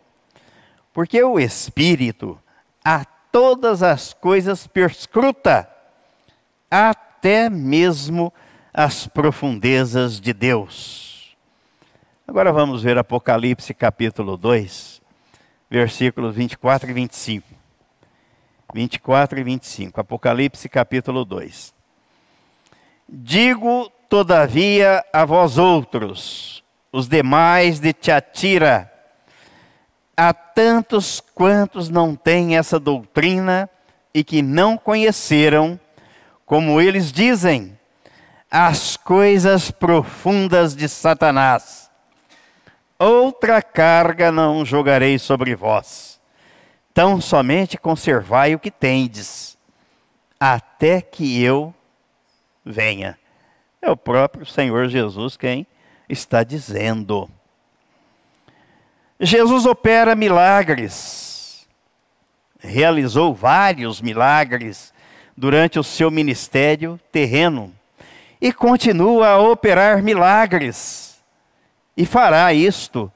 porque 0.93 1.23
o 1.23 1.39
Espírito 1.39 2.37
a 2.85 3.03
todas 3.31 3.81
as 3.81 4.13
coisas 4.13 4.67
perscruta, 4.67 5.67
até 6.69 7.49
mesmo 7.49 8.31
as 8.73 9.05
profundezas 9.07 10.19
de 10.19 10.33
Deus. 10.33 11.35
Agora 12.27 12.53
vamos 12.53 12.81
ver 12.81 12.97
Apocalipse 12.97 13.73
capítulo 13.73 14.37
2, 14.37 15.01
versículos 15.69 16.33
24 16.35 16.89
e 16.89 16.93
25. 16.93 17.47
24 18.73 19.39
e 19.39 19.43
25. 19.43 19.99
Apocalipse 19.99 20.69
capítulo 20.69 21.25
2. 21.25 21.73
Digo, 23.09 23.91
todavia, 24.07 25.03
a 25.11 25.25
vós 25.25 25.57
outros, 25.57 26.63
os 26.93 27.09
demais 27.09 27.79
de 27.79 27.91
Tiatira, 27.91 28.89
a 30.15 30.33
tantos 30.33 31.19
quantos 31.19 31.89
não 31.89 32.15
têm 32.15 32.55
essa 32.55 32.79
doutrina 32.79 33.69
e 34.13 34.23
que 34.23 34.41
não 34.41 34.77
conheceram, 34.77 35.77
como 36.45 36.79
eles 36.79 37.11
dizem, 37.11 37.77
as 38.51 38.97
coisas 38.97 39.71
profundas 39.71 40.75
de 40.75 40.89
Satanás 40.89 41.81
outra 43.01 43.61
carga 43.61 44.31
não 44.31 44.63
jogarei 44.63 45.17
sobre 45.17 45.55
vós. 45.55 46.21
Tão 46.93 47.19
somente 47.19 47.77
conservai 47.77 48.53
o 48.53 48.59
que 48.59 48.69
tendes, 48.69 49.57
até 50.39 51.01
que 51.01 51.41
eu 51.41 51.73
venha. 52.63 53.17
É 53.81 53.89
o 53.89 53.97
próprio 53.97 54.45
Senhor 54.45 54.87
Jesus 54.87 55.35
quem 55.35 55.65
está 56.07 56.43
dizendo. 56.43 57.29
Jesus 59.19 59.65
opera 59.65 60.15
milagres, 60.15 61.67
realizou 62.59 63.33
vários 63.33 64.01
milagres 64.01 64.93
durante 65.35 65.79
o 65.79 65.83
seu 65.83 66.11
ministério 66.11 66.99
terreno 67.11 67.73
e 68.41 68.51
continua 68.51 69.27
a 69.27 69.39
operar 69.39 70.01
milagres 70.01 71.21
e 71.95 72.05
fará 72.05 72.51
isto 72.51 73.11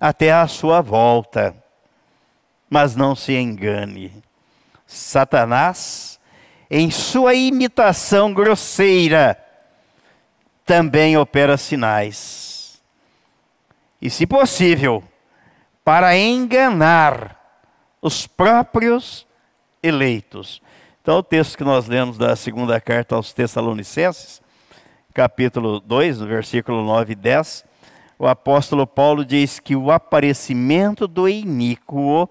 até 0.00 0.32
a 0.32 0.46
sua 0.48 0.80
volta. 0.80 1.54
Mas 2.70 2.96
não 2.96 3.14
se 3.14 3.34
engane. 3.34 4.22
Satanás, 4.86 6.18
em 6.70 6.90
sua 6.90 7.34
imitação 7.34 8.32
grosseira, 8.32 9.38
também 10.64 11.16
opera 11.16 11.56
sinais. 11.56 12.82
E, 14.00 14.08
se 14.08 14.26
possível, 14.26 15.04
para 15.84 16.16
enganar 16.16 17.38
os 18.00 18.26
próprios 18.26 19.26
eleitos. 19.82 20.60
Então, 21.00 21.18
o 21.18 21.22
texto 21.22 21.56
que 21.56 21.64
nós 21.64 21.86
lemos 21.86 22.18
da 22.18 22.34
segunda 22.34 22.80
carta 22.80 23.14
aos 23.14 23.32
Tessalonicenses, 23.32 24.41
capítulo 25.12 25.78
2, 25.78 26.20
versículo 26.20 26.82
9 26.84 27.12
e 27.12 27.16
10, 27.16 27.64
o 28.18 28.26
apóstolo 28.26 28.86
Paulo 28.86 29.24
diz 29.24 29.60
que 29.60 29.76
o 29.76 29.90
aparecimento 29.90 31.06
do 31.06 31.28
iníquo 31.28 32.28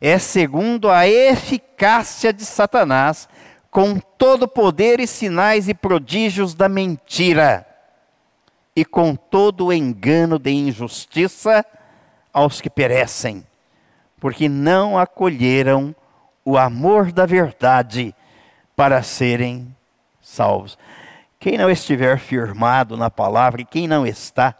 é 0.00 0.18
segundo 0.18 0.90
a 0.90 1.08
eficácia 1.08 2.32
de 2.32 2.44
Satanás, 2.44 3.28
com 3.70 3.98
todo 3.98 4.46
poder 4.46 5.00
e 5.00 5.06
sinais 5.06 5.68
e 5.68 5.74
prodígios 5.74 6.54
da 6.54 6.68
mentira, 6.68 7.66
e 8.74 8.84
com 8.84 9.16
todo 9.16 9.66
o 9.66 9.72
engano 9.72 10.38
de 10.38 10.50
injustiça 10.50 11.64
aos 12.32 12.60
que 12.60 12.70
perecem, 12.70 13.44
porque 14.20 14.48
não 14.48 14.98
acolheram 14.98 15.94
o 16.44 16.56
amor 16.56 17.10
da 17.10 17.26
verdade 17.26 18.14
para 18.76 19.02
serem 19.02 19.74
salvos. 20.20 20.78
Quem 21.38 21.58
não 21.58 21.70
estiver 21.70 22.18
firmado 22.18 22.96
na 22.96 23.10
palavra, 23.10 23.60
e 23.60 23.64
quem 23.64 23.86
não 23.86 24.06
está, 24.06 24.54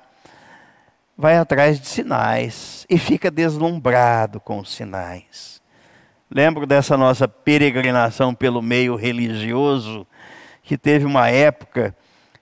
vai 1.16 1.36
atrás 1.36 1.80
de 1.80 1.86
sinais 1.86 2.86
e 2.88 2.98
fica 2.98 3.30
deslumbrado 3.30 4.38
com 4.38 4.58
os 4.58 4.74
sinais. 4.74 5.62
Lembro 6.30 6.66
dessa 6.66 6.96
nossa 6.96 7.26
peregrinação 7.26 8.34
pelo 8.34 8.60
meio 8.60 8.96
religioso, 8.96 10.06
que 10.62 10.76
teve 10.76 11.04
uma 11.04 11.30
época 11.30 11.96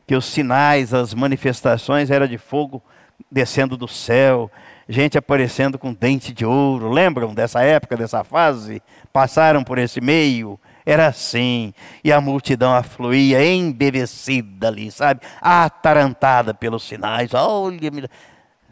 que 0.06 0.16
os 0.16 0.24
sinais, 0.24 0.92
as 0.92 1.14
manifestações 1.14 2.10
era 2.10 2.26
de 2.26 2.38
fogo 2.38 2.82
descendo 3.30 3.76
do 3.76 3.86
céu, 3.86 4.50
gente 4.88 5.16
aparecendo 5.16 5.78
com 5.78 5.92
dente 5.92 6.32
de 6.32 6.44
ouro. 6.44 6.90
Lembram 6.90 7.34
dessa 7.34 7.62
época, 7.62 7.96
dessa 7.96 8.24
fase? 8.24 8.82
Passaram 9.12 9.62
por 9.62 9.78
esse 9.78 10.00
meio? 10.00 10.58
Era 10.84 11.06
assim. 11.06 11.72
E 12.02 12.12
a 12.12 12.20
multidão 12.20 12.74
afluía 12.74 13.44
embevecida 13.44 14.68
ali, 14.68 14.90
sabe? 14.90 15.20
Atarantada 15.40 16.52
pelos 16.52 16.82
sinais. 16.82 17.32
Olha, 17.32 17.90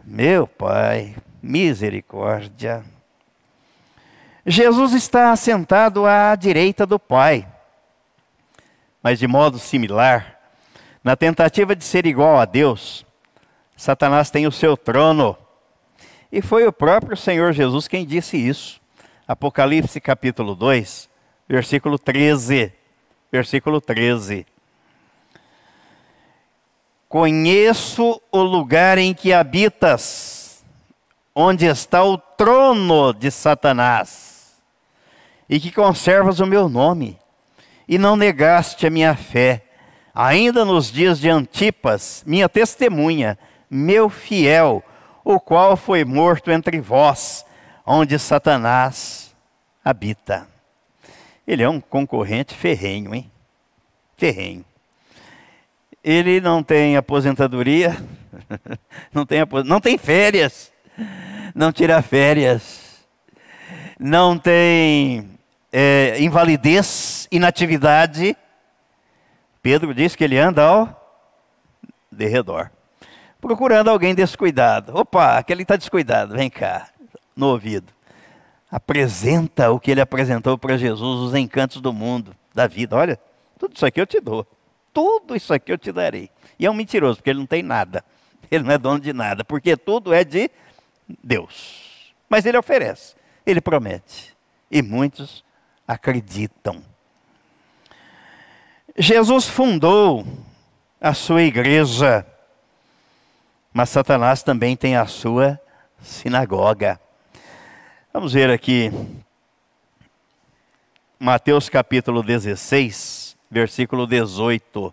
meu 0.05 0.47
Pai, 0.47 1.15
misericórdia. 1.43 2.85
Jesus 4.45 4.93
está 4.93 5.33
assentado 5.33 6.05
à 6.05 6.35
direita 6.35 6.85
do 6.85 6.99
Pai. 6.99 7.47
Mas 9.03 9.19
de 9.19 9.27
modo 9.27 9.59
similar, 9.59 10.39
na 11.03 11.17
tentativa 11.17 11.75
de 11.75 11.85
ser 11.85 12.07
igual 12.07 12.39
a 12.39 12.45
Deus, 12.45 13.05
Satanás 13.77 14.31
tem 14.31 14.47
o 14.47 14.53
seu 14.53 14.77
trono 14.77 15.37
e 16.31 16.41
foi 16.41 16.67
o 16.67 16.73
próprio 16.73 17.17
Senhor 17.17 17.53
Jesus 17.53 17.89
quem 17.89 18.07
disse 18.07 18.37
isso. 18.37 18.81
Apocalipse 19.27 20.01
capítulo 20.01 20.55
2, 20.55 21.09
versículo 21.49 21.99
13. 21.99 22.73
Versículo 23.31 23.81
13. 23.81 24.47
Conheço 27.09 28.21
o 28.31 28.43
lugar 28.43 28.97
em 28.97 29.13
que 29.13 29.35
habitas, 29.35 30.65
onde 31.35 31.67
está 31.67 32.03
o 32.03 32.17
trono 32.17 33.13
de 33.13 33.31
Satanás, 33.31 34.55
e 35.49 35.61
que 35.61 35.71
conservas 35.71 36.41
o 36.41 36.47
meu 36.47 36.71
nome, 36.71 37.19
e 37.87 37.99
não 37.99 38.17
negaste 38.17 38.87
a 38.87 38.91
minha 38.91 39.15
fé, 39.15 39.63
ainda 40.15 40.65
nos 40.65 40.91
dias 40.91 41.21
de 41.21 41.29
Antipas, 41.29 42.23
minha 42.27 42.49
testemunha, 42.49 43.39
meu 43.69 44.09
fiel, 44.09 44.83
o 45.23 45.39
qual 45.39 45.77
foi 45.77 46.05
morto 46.05 46.51
entre 46.51 46.81
vós, 46.81 47.45
onde 47.85 48.19
Satanás 48.19 49.35
habita. 49.85 50.52
Ele 51.47 51.63
é 51.63 51.69
um 51.69 51.81
concorrente 51.81 52.55
ferrenho, 52.55 53.15
hein? 53.15 53.31
Ferrenho. 54.17 54.65
Ele 56.03 56.41
não 56.41 56.63
tem 56.63 56.97
aposentadoria, 56.97 57.97
não 59.13 59.25
tem, 59.25 59.41
não 59.65 59.81
tem 59.81 59.97
férias, 59.99 60.73
não 61.55 61.73
tira 61.73 62.03
férias, 62.03 63.05
não 63.99 64.39
tem 64.39 65.29
é, 65.73 66.17
invalidez, 66.21 67.29
inatividade. 67.31 68.37
Pedro 69.63 69.95
diz 69.95 70.17
que 70.17 70.25
ele 70.25 70.39
anda 70.39 70.63
ao 70.63 71.21
derredor 72.11 72.71
procurando 73.43 73.91
alguém 73.91 74.15
descuidado. 74.15 74.97
Opa, 74.97 75.37
aquele 75.37 75.63
está 75.63 75.75
descuidado, 75.75 76.37
vem 76.37 76.49
cá, 76.49 76.89
no 77.37 77.49
ouvido. 77.49 77.93
Apresenta 78.73 79.71
o 79.71 79.79
que 79.79 79.91
ele 79.91 80.01
apresentou 80.01 80.57
para 80.57 80.79
Jesus, 80.79 81.21
os 81.21 81.35
encantos 81.35 81.83
do 81.83 81.93
mundo, 81.93 82.35
da 82.55 82.67
vida. 82.67 82.97
Olha, 82.97 83.21
tudo 83.59 83.77
isso 83.77 83.85
aqui 83.85 84.01
eu 84.01 84.07
te 84.07 84.19
dou. 84.19 84.47
Tudo 84.95 85.37
isso 85.37 85.53
aqui 85.53 85.71
eu 85.71 85.77
te 85.77 85.93
darei. 85.93 86.31
E 86.59 86.65
é 86.65 86.71
um 86.71 86.75
mentiroso, 86.75 87.19
porque 87.19 87.29
ele 87.29 87.39
não 87.39 87.47
tem 87.47 87.63
nada. 87.63 88.03
Ele 88.51 88.65
não 88.65 88.73
é 88.73 88.77
dono 88.77 89.01
de 89.01 89.15
nada, 89.15 89.43
porque 89.43 89.79
tudo 89.79 90.13
é 90.13 90.25
de 90.25 90.51
Deus. 91.25 92.13
Mas 92.29 92.45
ele 92.45 92.59
oferece, 92.59 93.15
ele 93.47 93.63
promete. 93.63 94.37
E 94.71 94.83
muitos 94.83 95.43
acreditam. 95.89 96.83
Jesus 98.95 99.47
fundou 99.47 100.27
a 101.01 101.15
sua 101.15 101.41
igreja 101.43 102.27
mas 103.73 103.89
Satanás 103.89 104.43
também 104.43 104.77
tem 104.77 104.97
a 104.97 105.07
sua 105.07 105.59
sinagoga. 106.01 107.01
Vamos 108.15 108.35
ver 108.35 108.51
aqui, 108.51 108.93
Mateus 111.19 111.71
capítulo 111.71 112.23
16, 112.23 113.39
versículo 113.51 114.07
18. 114.07 114.93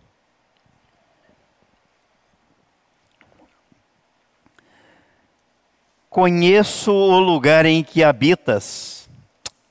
Conheço 6.10 6.94
o 6.94 7.20
lugar 7.20 7.66
em 7.66 7.84
que 7.84 8.06
habitas. 8.06 9.10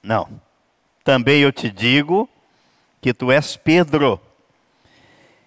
Não. 0.03 0.29
Também 1.03 1.41
eu 1.41 1.51
te 1.51 1.71
digo 1.71 2.29
que 3.01 3.15
tu 3.15 3.33
és 3.33 3.57
Pedro. 3.57 4.21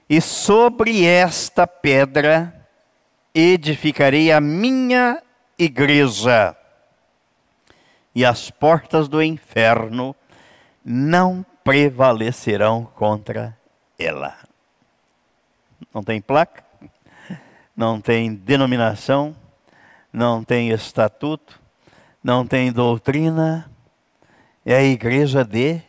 E 0.10 0.20
sobre 0.20 1.06
esta 1.06 1.68
pedra 1.68 2.68
edificarei 3.32 4.32
a 4.32 4.42
minha 4.42 5.22
igreja, 5.56 6.58
e 8.14 8.26
as 8.26 8.50
portas 8.50 9.08
do 9.08 9.22
inferno 9.22 10.16
não 10.84 11.46
prevalecerão 11.64 12.86
contra 12.96 13.58
ela. 13.98 14.36
Não 15.94 16.04
tem 16.04 16.22
placa, 16.22 16.64
não 17.76 18.02
tem 18.02 18.34
denominação, 18.34 19.36
não 20.12 20.44
tem 20.44 20.70
estatuto, 20.70 21.60
não 22.24 22.46
tem 22.46 22.72
doutrina, 22.72 23.70
é 24.66 24.76
a 24.76 24.84
igreja 24.84 25.44
de 25.44 25.82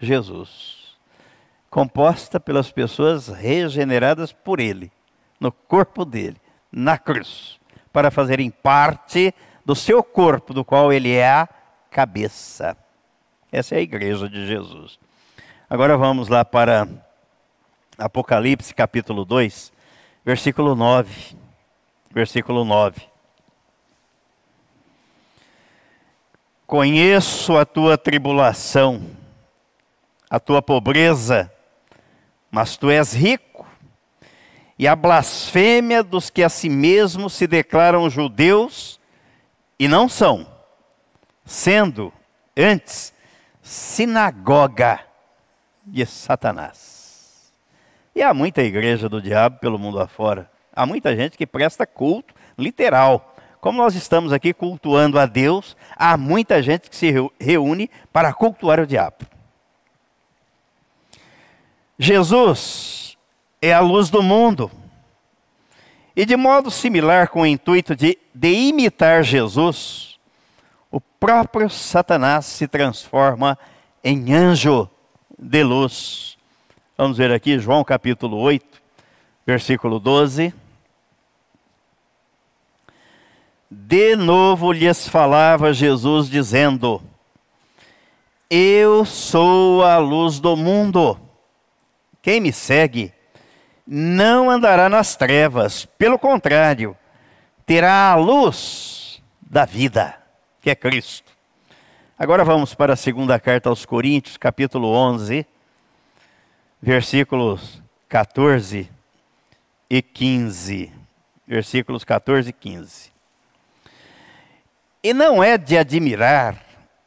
Jesus, 0.00 0.96
composta 1.70 2.38
pelas 2.40 2.70
pessoas 2.70 3.28
regeneradas 3.28 4.32
por 4.32 4.60
Ele, 4.60 4.90
no 5.40 5.52
corpo 5.52 6.04
dele 6.04 6.40
na 6.70 6.98
cruz, 6.98 7.58
para 7.92 8.10
fazerem 8.10 8.50
parte 8.50 9.34
do 9.64 9.74
seu 9.74 10.02
corpo, 10.02 10.54
do 10.54 10.64
qual 10.64 10.92
ele 10.92 11.12
é 11.12 11.28
a 11.28 11.48
cabeça. 11.98 12.76
Essa 13.50 13.74
é 13.74 13.78
a 13.78 13.80
igreja 13.80 14.28
de 14.28 14.46
Jesus. 14.46 15.00
Agora 15.68 15.96
vamos 15.96 16.28
lá 16.28 16.44
para 16.44 16.86
Apocalipse 17.98 18.72
capítulo 18.72 19.24
2, 19.24 19.72
versículo 20.24 20.76
9. 20.76 21.36
Versículo 22.12 22.64
9. 22.64 23.02
Conheço 26.68 27.58
a 27.58 27.66
tua 27.66 27.98
tribulação, 27.98 29.04
a 30.30 30.38
tua 30.38 30.62
pobreza, 30.62 31.52
mas 32.48 32.76
tu 32.76 32.90
és 32.90 33.12
rico 33.12 33.66
e 34.78 34.86
a 34.86 34.94
blasfêmia 34.94 36.04
dos 36.04 36.30
que 36.30 36.44
a 36.44 36.48
si 36.48 36.68
mesmos 36.68 37.32
se 37.32 37.48
declaram 37.48 38.08
judeus 38.08 39.00
e 39.80 39.88
não 39.88 40.08
são, 40.08 40.57
sendo 41.48 42.12
antes 42.54 43.14
sinagoga 43.62 45.00
de 45.84 46.04
Satanás. 46.04 47.50
E 48.14 48.22
há 48.22 48.34
muita 48.34 48.62
igreja 48.62 49.08
do 49.08 49.22
diabo 49.22 49.58
pelo 49.58 49.78
mundo 49.78 49.98
afora. 49.98 50.50
Há 50.70 50.84
muita 50.84 51.16
gente 51.16 51.38
que 51.38 51.46
presta 51.46 51.86
culto 51.86 52.34
literal, 52.56 53.34
como 53.60 53.78
nós 53.78 53.94
estamos 53.94 54.32
aqui 54.32 54.52
cultuando 54.52 55.18
a 55.18 55.24
Deus, 55.24 55.76
há 55.96 56.16
muita 56.18 56.62
gente 56.62 56.90
que 56.90 56.96
se 56.96 57.12
reúne 57.40 57.90
para 58.12 58.32
cultuar 58.32 58.78
o 58.80 58.86
diabo. 58.86 59.16
Jesus 61.98 63.16
é 63.60 63.72
a 63.72 63.80
luz 63.80 64.10
do 64.10 64.22
mundo. 64.22 64.70
E 66.14 66.26
de 66.26 66.36
modo 66.36 66.70
similar, 66.70 67.28
com 67.28 67.40
o 67.40 67.46
intuito 67.46 67.96
de, 67.96 68.18
de 68.34 68.52
imitar 68.52 69.24
Jesus, 69.24 70.17
o 70.90 71.00
próprio 71.00 71.68
Satanás 71.68 72.46
se 72.46 72.66
transforma 72.66 73.58
em 74.02 74.32
anjo 74.32 74.88
de 75.38 75.62
luz. 75.62 76.38
Vamos 76.96 77.18
ver 77.18 77.30
aqui 77.30 77.58
João 77.58 77.84
capítulo 77.84 78.38
8, 78.38 78.82
versículo 79.46 80.00
12. 80.00 80.52
De 83.70 84.16
novo 84.16 84.72
lhes 84.72 85.06
falava 85.08 85.74
Jesus, 85.74 86.28
dizendo: 86.28 87.02
Eu 88.48 89.04
sou 89.04 89.84
a 89.84 89.98
luz 89.98 90.40
do 90.40 90.56
mundo. 90.56 91.20
Quem 92.22 92.40
me 92.40 92.52
segue 92.52 93.12
não 93.86 94.50
andará 94.50 94.88
nas 94.88 95.16
trevas, 95.16 95.84
pelo 95.84 96.18
contrário, 96.18 96.96
terá 97.64 98.10
a 98.10 98.16
luz 98.16 99.22
da 99.40 99.64
vida, 99.64 100.14
que 100.68 100.72
é 100.72 100.74
Cristo. 100.74 101.32
Agora 102.18 102.44
vamos 102.44 102.74
para 102.74 102.92
a 102.92 102.96
segunda 102.96 103.40
carta 103.40 103.70
aos 103.70 103.86
Coríntios, 103.86 104.36
capítulo 104.36 104.88
11, 104.88 105.46
versículos 106.82 107.82
14 108.06 108.90
e 109.88 110.02
15. 110.02 110.92
Versículos 111.46 112.04
14 112.04 112.50
e 112.50 112.52
15. 112.52 113.10
E 115.02 115.14
não 115.14 115.42
é 115.42 115.56
de 115.56 115.78
admirar, 115.78 116.62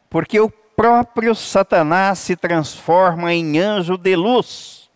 porque 0.10 0.40
o 0.40 0.50
próprio 0.50 1.36
Satanás 1.36 2.18
se 2.18 2.36
transforma 2.36 3.32
em 3.32 3.60
anjo 3.60 3.96
de 3.96 4.16
luz 4.16 4.90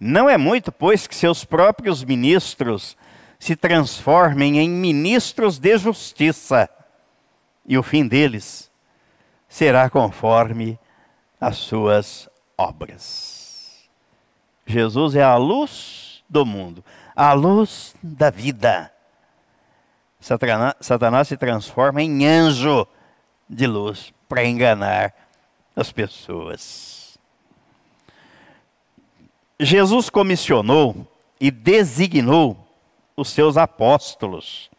não 0.00 0.28
é 0.28 0.36
muito, 0.36 0.72
pois, 0.72 1.06
que 1.06 1.14
seus 1.14 1.44
próprios 1.44 2.02
ministros 2.02 2.96
se 3.38 3.54
transformem 3.54 4.58
em 4.58 4.68
ministros 4.68 5.58
de 5.58 5.78
justiça, 5.78 6.68
e 7.64 7.78
o 7.78 7.82
fim 7.82 8.06
deles 8.06 8.70
será 9.48 9.88
conforme 9.88 10.78
as 11.40 11.56
suas 11.56 12.28
obras. 12.56 13.88
Jesus 14.66 15.14
é 15.14 15.22
a 15.22 15.36
luz 15.36 16.22
do 16.28 16.46
mundo, 16.46 16.84
a 17.14 17.32
luz 17.32 17.94
da 18.02 18.30
vida. 18.30 18.92
Satanás, 20.20 21.28
se 21.28 21.36
transforma 21.36 22.00
em 22.00 22.26
anjo 22.26 22.86
de 23.48 23.66
luz 23.66 24.12
para 24.28 24.44
enganar 24.44 25.12
as 25.74 25.90
pessoas. 25.90 27.18
Jesus 29.58 30.08
comissionou 30.08 31.06
e 31.40 31.50
designou 31.50 32.56
os 33.16 33.28
seus 33.30 33.56
apóstolos. 33.56 34.70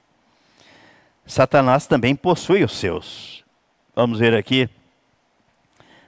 Satanás 1.25 1.87
também 1.87 2.15
possui 2.15 2.63
os 2.63 2.77
seus. 2.77 3.43
Vamos 3.95 4.19
ver 4.19 4.35
aqui. 4.35 4.69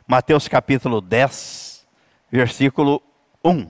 Mateus 0.08 0.48
capítulo 0.48 1.02
10, 1.02 1.86
versículo 2.32 3.02
1. 3.44 3.68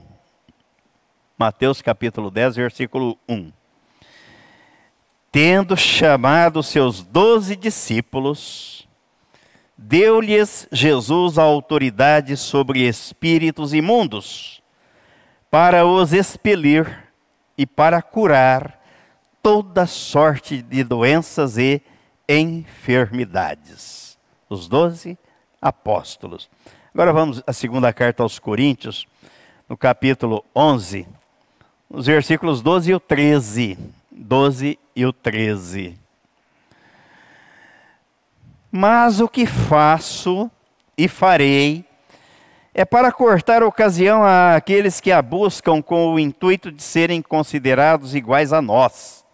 Mateus 1.38 1.80
capítulo 1.80 2.30
10, 2.30 2.56
versículo 2.56 3.18
1. 3.28 3.52
Tendo 5.30 5.76
chamado 5.76 6.62
seus 6.62 7.02
doze 7.02 7.54
discípulos, 7.54 8.88
deu-lhes 9.76 10.66
Jesus 10.72 11.38
a 11.38 11.42
autoridade 11.42 12.36
sobre 12.36 12.88
espíritos 12.88 13.72
imundos 13.72 14.62
para 15.50 15.86
os 15.86 16.12
expelir 16.12 17.04
e 17.56 17.66
para 17.66 18.02
curar 18.02 18.75
toda 19.46 19.86
sorte 19.86 20.60
de 20.60 20.82
doenças 20.82 21.56
e 21.56 21.80
enfermidades. 22.28 24.18
Os 24.50 24.66
doze 24.66 25.16
apóstolos. 25.62 26.50
Agora 26.92 27.12
vamos 27.12 27.40
à 27.46 27.52
segunda 27.52 27.92
carta 27.92 28.24
aos 28.24 28.40
Coríntios, 28.40 29.06
no 29.68 29.76
capítulo 29.76 30.44
11, 30.52 31.06
os 31.88 32.06
versículos 32.06 32.60
12 32.60 32.90
e 32.90 32.94
o 32.96 32.98
13. 32.98 33.78
12 34.10 34.76
e 34.96 35.06
o 35.06 35.12
13. 35.12 35.96
Mas 38.72 39.20
o 39.20 39.28
que 39.28 39.46
faço 39.46 40.50
e 40.98 41.06
farei 41.06 41.84
é 42.74 42.84
para 42.84 43.12
cortar 43.12 43.62
ocasião 43.62 44.24
àqueles 44.24 45.00
que 45.00 45.12
a 45.12 45.22
buscam 45.22 45.80
com 45.80 46.12
o 46.12 46.18
intuito 46.18 46.72
de 46.72 46.82
serem 46.82 47.22
considerados 47.22 48.12
iguais 48.12 48.52
a 48.52 48.60
nós, 48.60 49.24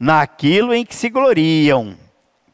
naquilo 0.00 0.72
em 0.72 0.86
que 0.86 0.94
se 0.94 1.10
gloriam, 1.10 1.94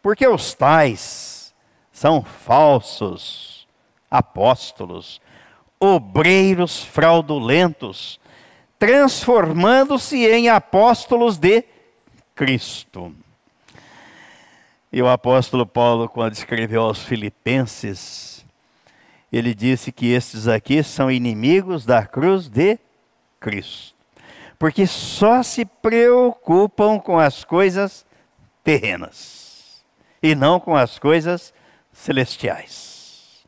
porque 0.02 0.26
os 0.26 0.52
tais 0.52 1.54
são 1.92 2.22
falsos 2.22 3.68
apóstolos, 4.10 5.20
obreiros 5.78 6.82
fraudulentos, 6.82 8.18
transformando-se 8.78 10.26
em 10.26 10.48
apóstolos 10.48 11.38
de 11.38 11.64
Cristo. 12.34 13.14
E 14.92 15.00
o 15.00 15.08
apóstolo 15.08 15.64
Paulo, 15.64 16.08
quando 16.08 16.32
escreveu 16.32 16.82
aos 16.82 17.02
Filipenses, 17.02 18.44
ele 19.32 19.54
disse 19.54 19.92
que 19.92 20.12
estes 20.12 20.48
aqui 20.48 20.82
são 20.82 21.10
inimigos 21.10 21.84
da 21.84 22.04
cruz 22.04 22.48
de 22.48 22.78
Cristo. 23.38 23.95
Porque 24.58 24.86
só 24.86 25.42
se 25.42 25.64
preocupam 25.64 26.98
com 26.98 27.18
as 27.18 27.44
coisas 27.44 28.06
terrenas 28.64 29.84
e 30.22 30.34
não 30.34 30.58
com 30.58 30.74
as 30.74 30.98
coisas 30.98 31.52
celestiais. 31.92 33.44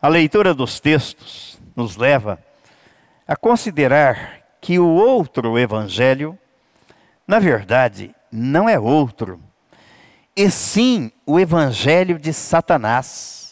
A 0.00 0.08
leitura 0.08 0.52
dos 0.52 0.80
textos 0.80 1.58
nos 1.74 1.96
leva 1.96 2.38
a 3.26 3.34
considerar 3.34 4.42
que 4.60 4.78
o 4.78 4.86
outro 4.86 5.58
evangelho, 5.58 6.38
na 7.26 7.38
verdade, 7.38 8.14
não 8.30 8.68
é 8.68 8.78
outro, 8.78 9.40
e 10.36 10.50
sim 10.50 11.10
o 11.26 11.38
evangelho 11.38 12.18
de 12.18 12.32
Satanás 12.32 13.43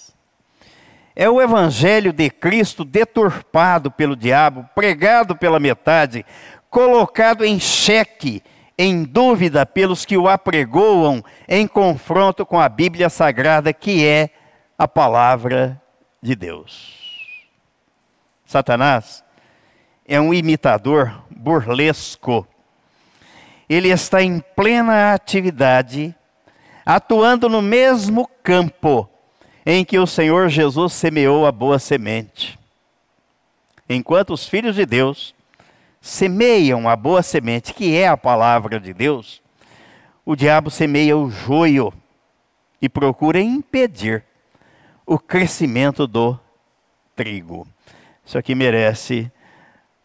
é 1.14 1.28
o 1.28 1.40
evangelho 1.40 2.12
de 2.12 2.30
Cristo 2.30 2.84
deturpado 2.84 3.90
pelo 3.90 4.16
diabo, 4.16 4.68
pregado 4.74 5.36
pela 5.36 5.60
metade, 5.60 6.24
colocado 6.70 7.44
em 7.44 7.60
xeque, 7.60 8.42
em 8.78 9.04
dúvida 9.04 9.66
pelos 9.66 10.04
que 10.04 10.16
o 10.16 10.28
apregoam 10.28 11.22
em 11.46 11.66
confronto 11.66 12.46
com 12.46 12.58
a 12.58 12.68
Bíblia 12.68 13.10
Sagrada, 13.10 13.72
que 13.72 14.06
é 14.06 14.30
a 14.78 14.88
palavra 14.88 15.80
de 16.20 16.34
Deus. 16.34 17.00
Satanás 18.46 19.22
é 20.06 20.20
um 20.20 20.32
imitador 20.32 21.22
burlesco. 21.30 22.46
Ele 23.68 23.88
está 23.88 24.22
em 24.22 24.40
plena 24.40 25.14
atividade, 25.14 26.14
atuando 26.84 27.48
no 27.48 27.62
mesmo 27.62 28.28
campo 28.42 29.08
em 29.64 29.84
que 29.84 29.98
o 29.98 30.06
Senhor 30.06 30.48
Jesus 30.48 30.92
semeou 30.92 31.46
a 31.46 31.52
boa 31.52 31.78
semente. 31.78 32.58
Enquanto 33.88 34.32
os 34.32 34.46
filhos 34.46 34.74
de 34.74 34.84
Deus 34.84 35.34
semeiam 36.00 36.88
a 36.88 36.96
boa 36.96 37.22
semente, 37.22 37.72
que 37.72 37.96
é 37.96 38.08
a 38.08 38.16
palavra 38.16 38.80
de 38.80 38.92
Deus, 38.92 39.40
o 40.24 40.34
diabo 40.34 40.70
semeia 40.70 41.16
o 41.16 41.30
joio 41.30 41.92
e 42.80 42.88
procura 42.88 43.40
impedir 43.40 44.24
o 45.06 45.18
crescimento 45.18 46.06
do 46.06 46.38
trigo. 47.14 47.66
Isso 48.24 48.38
aqui 48.38 48.54
merece 48.54 49.30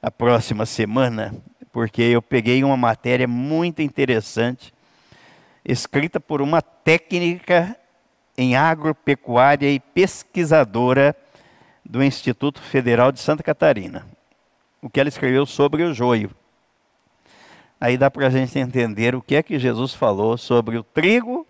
a 0.01 0.12
próxima 0.12 0.66
semana, 0.66 1.36
porque 1.72 2.01
eu 2.01 2.22
peguei 2.22 2.64
uma 2.64 2.78
matéria 2.78 3.28
muito 3.28 3.82
interessante, 3.82 4.74
escrita 5.66 6.20
por 6.20 6.41
uma 6.41 6.62
técnica 6.62 7.76
em 8.38 8.55
agropecuária 8.55 9.69
e 9.69 9.79
pesquisadora 9.79 11.15
do 11.83 12.03
Instituto 12.03 12.61
Federal 12.61 13.11
de 13.11 13.19
Santa 13.19 13.41
Catarina. 13.41 14.05
O 14.81 14.89
que 14.89 14.99
ela 14.99 15.09
escreveu 15.09 15.45
sobre 15.45 15.83
o 15.83 15.93
joio. 15.93 16.29
Aí 17.79 17.97
dá 17.97 18.09
para 18.09 18.27
a 18.27 18.29
gente 18.29 18.57
entender 18.59 19.15
o 19.15 19.21
que 19.21 19.35
é 19.35 19.43
que 19.43 19.57
Jesus 19.57 19.93
falou 19.93 20.38
sobre 20.38 20.77
o 20.77 20.83
trigo 20.83 21.47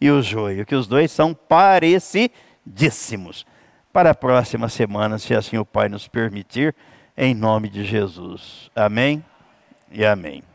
e 0.00 0.10
o 0.10 0.22
joio, 0.22 0.64
que 0.64 0.74
os 0.74 0.86
dois 0.86 1.10
são 1.10 1.34
parecidíssimos. 1.34 3.46
Para 3.92 4.10
a 4.10 4.14
próxima 4.14 4.68
semana, 4.68 5.18
se 5.18 5.34
assim 5.34 5.58
o 5.58 5.64
Pai 5.64 5.88
nos 5.88 6.06
permitir, 6.06 6.74
em 7.16 7.34
nome 7.34 7.68
de 7.68 7.84
Jesus. 7.84 8.70
Amém 8.74 9.24
e 9.90 10.04
amém. 10.04 10.49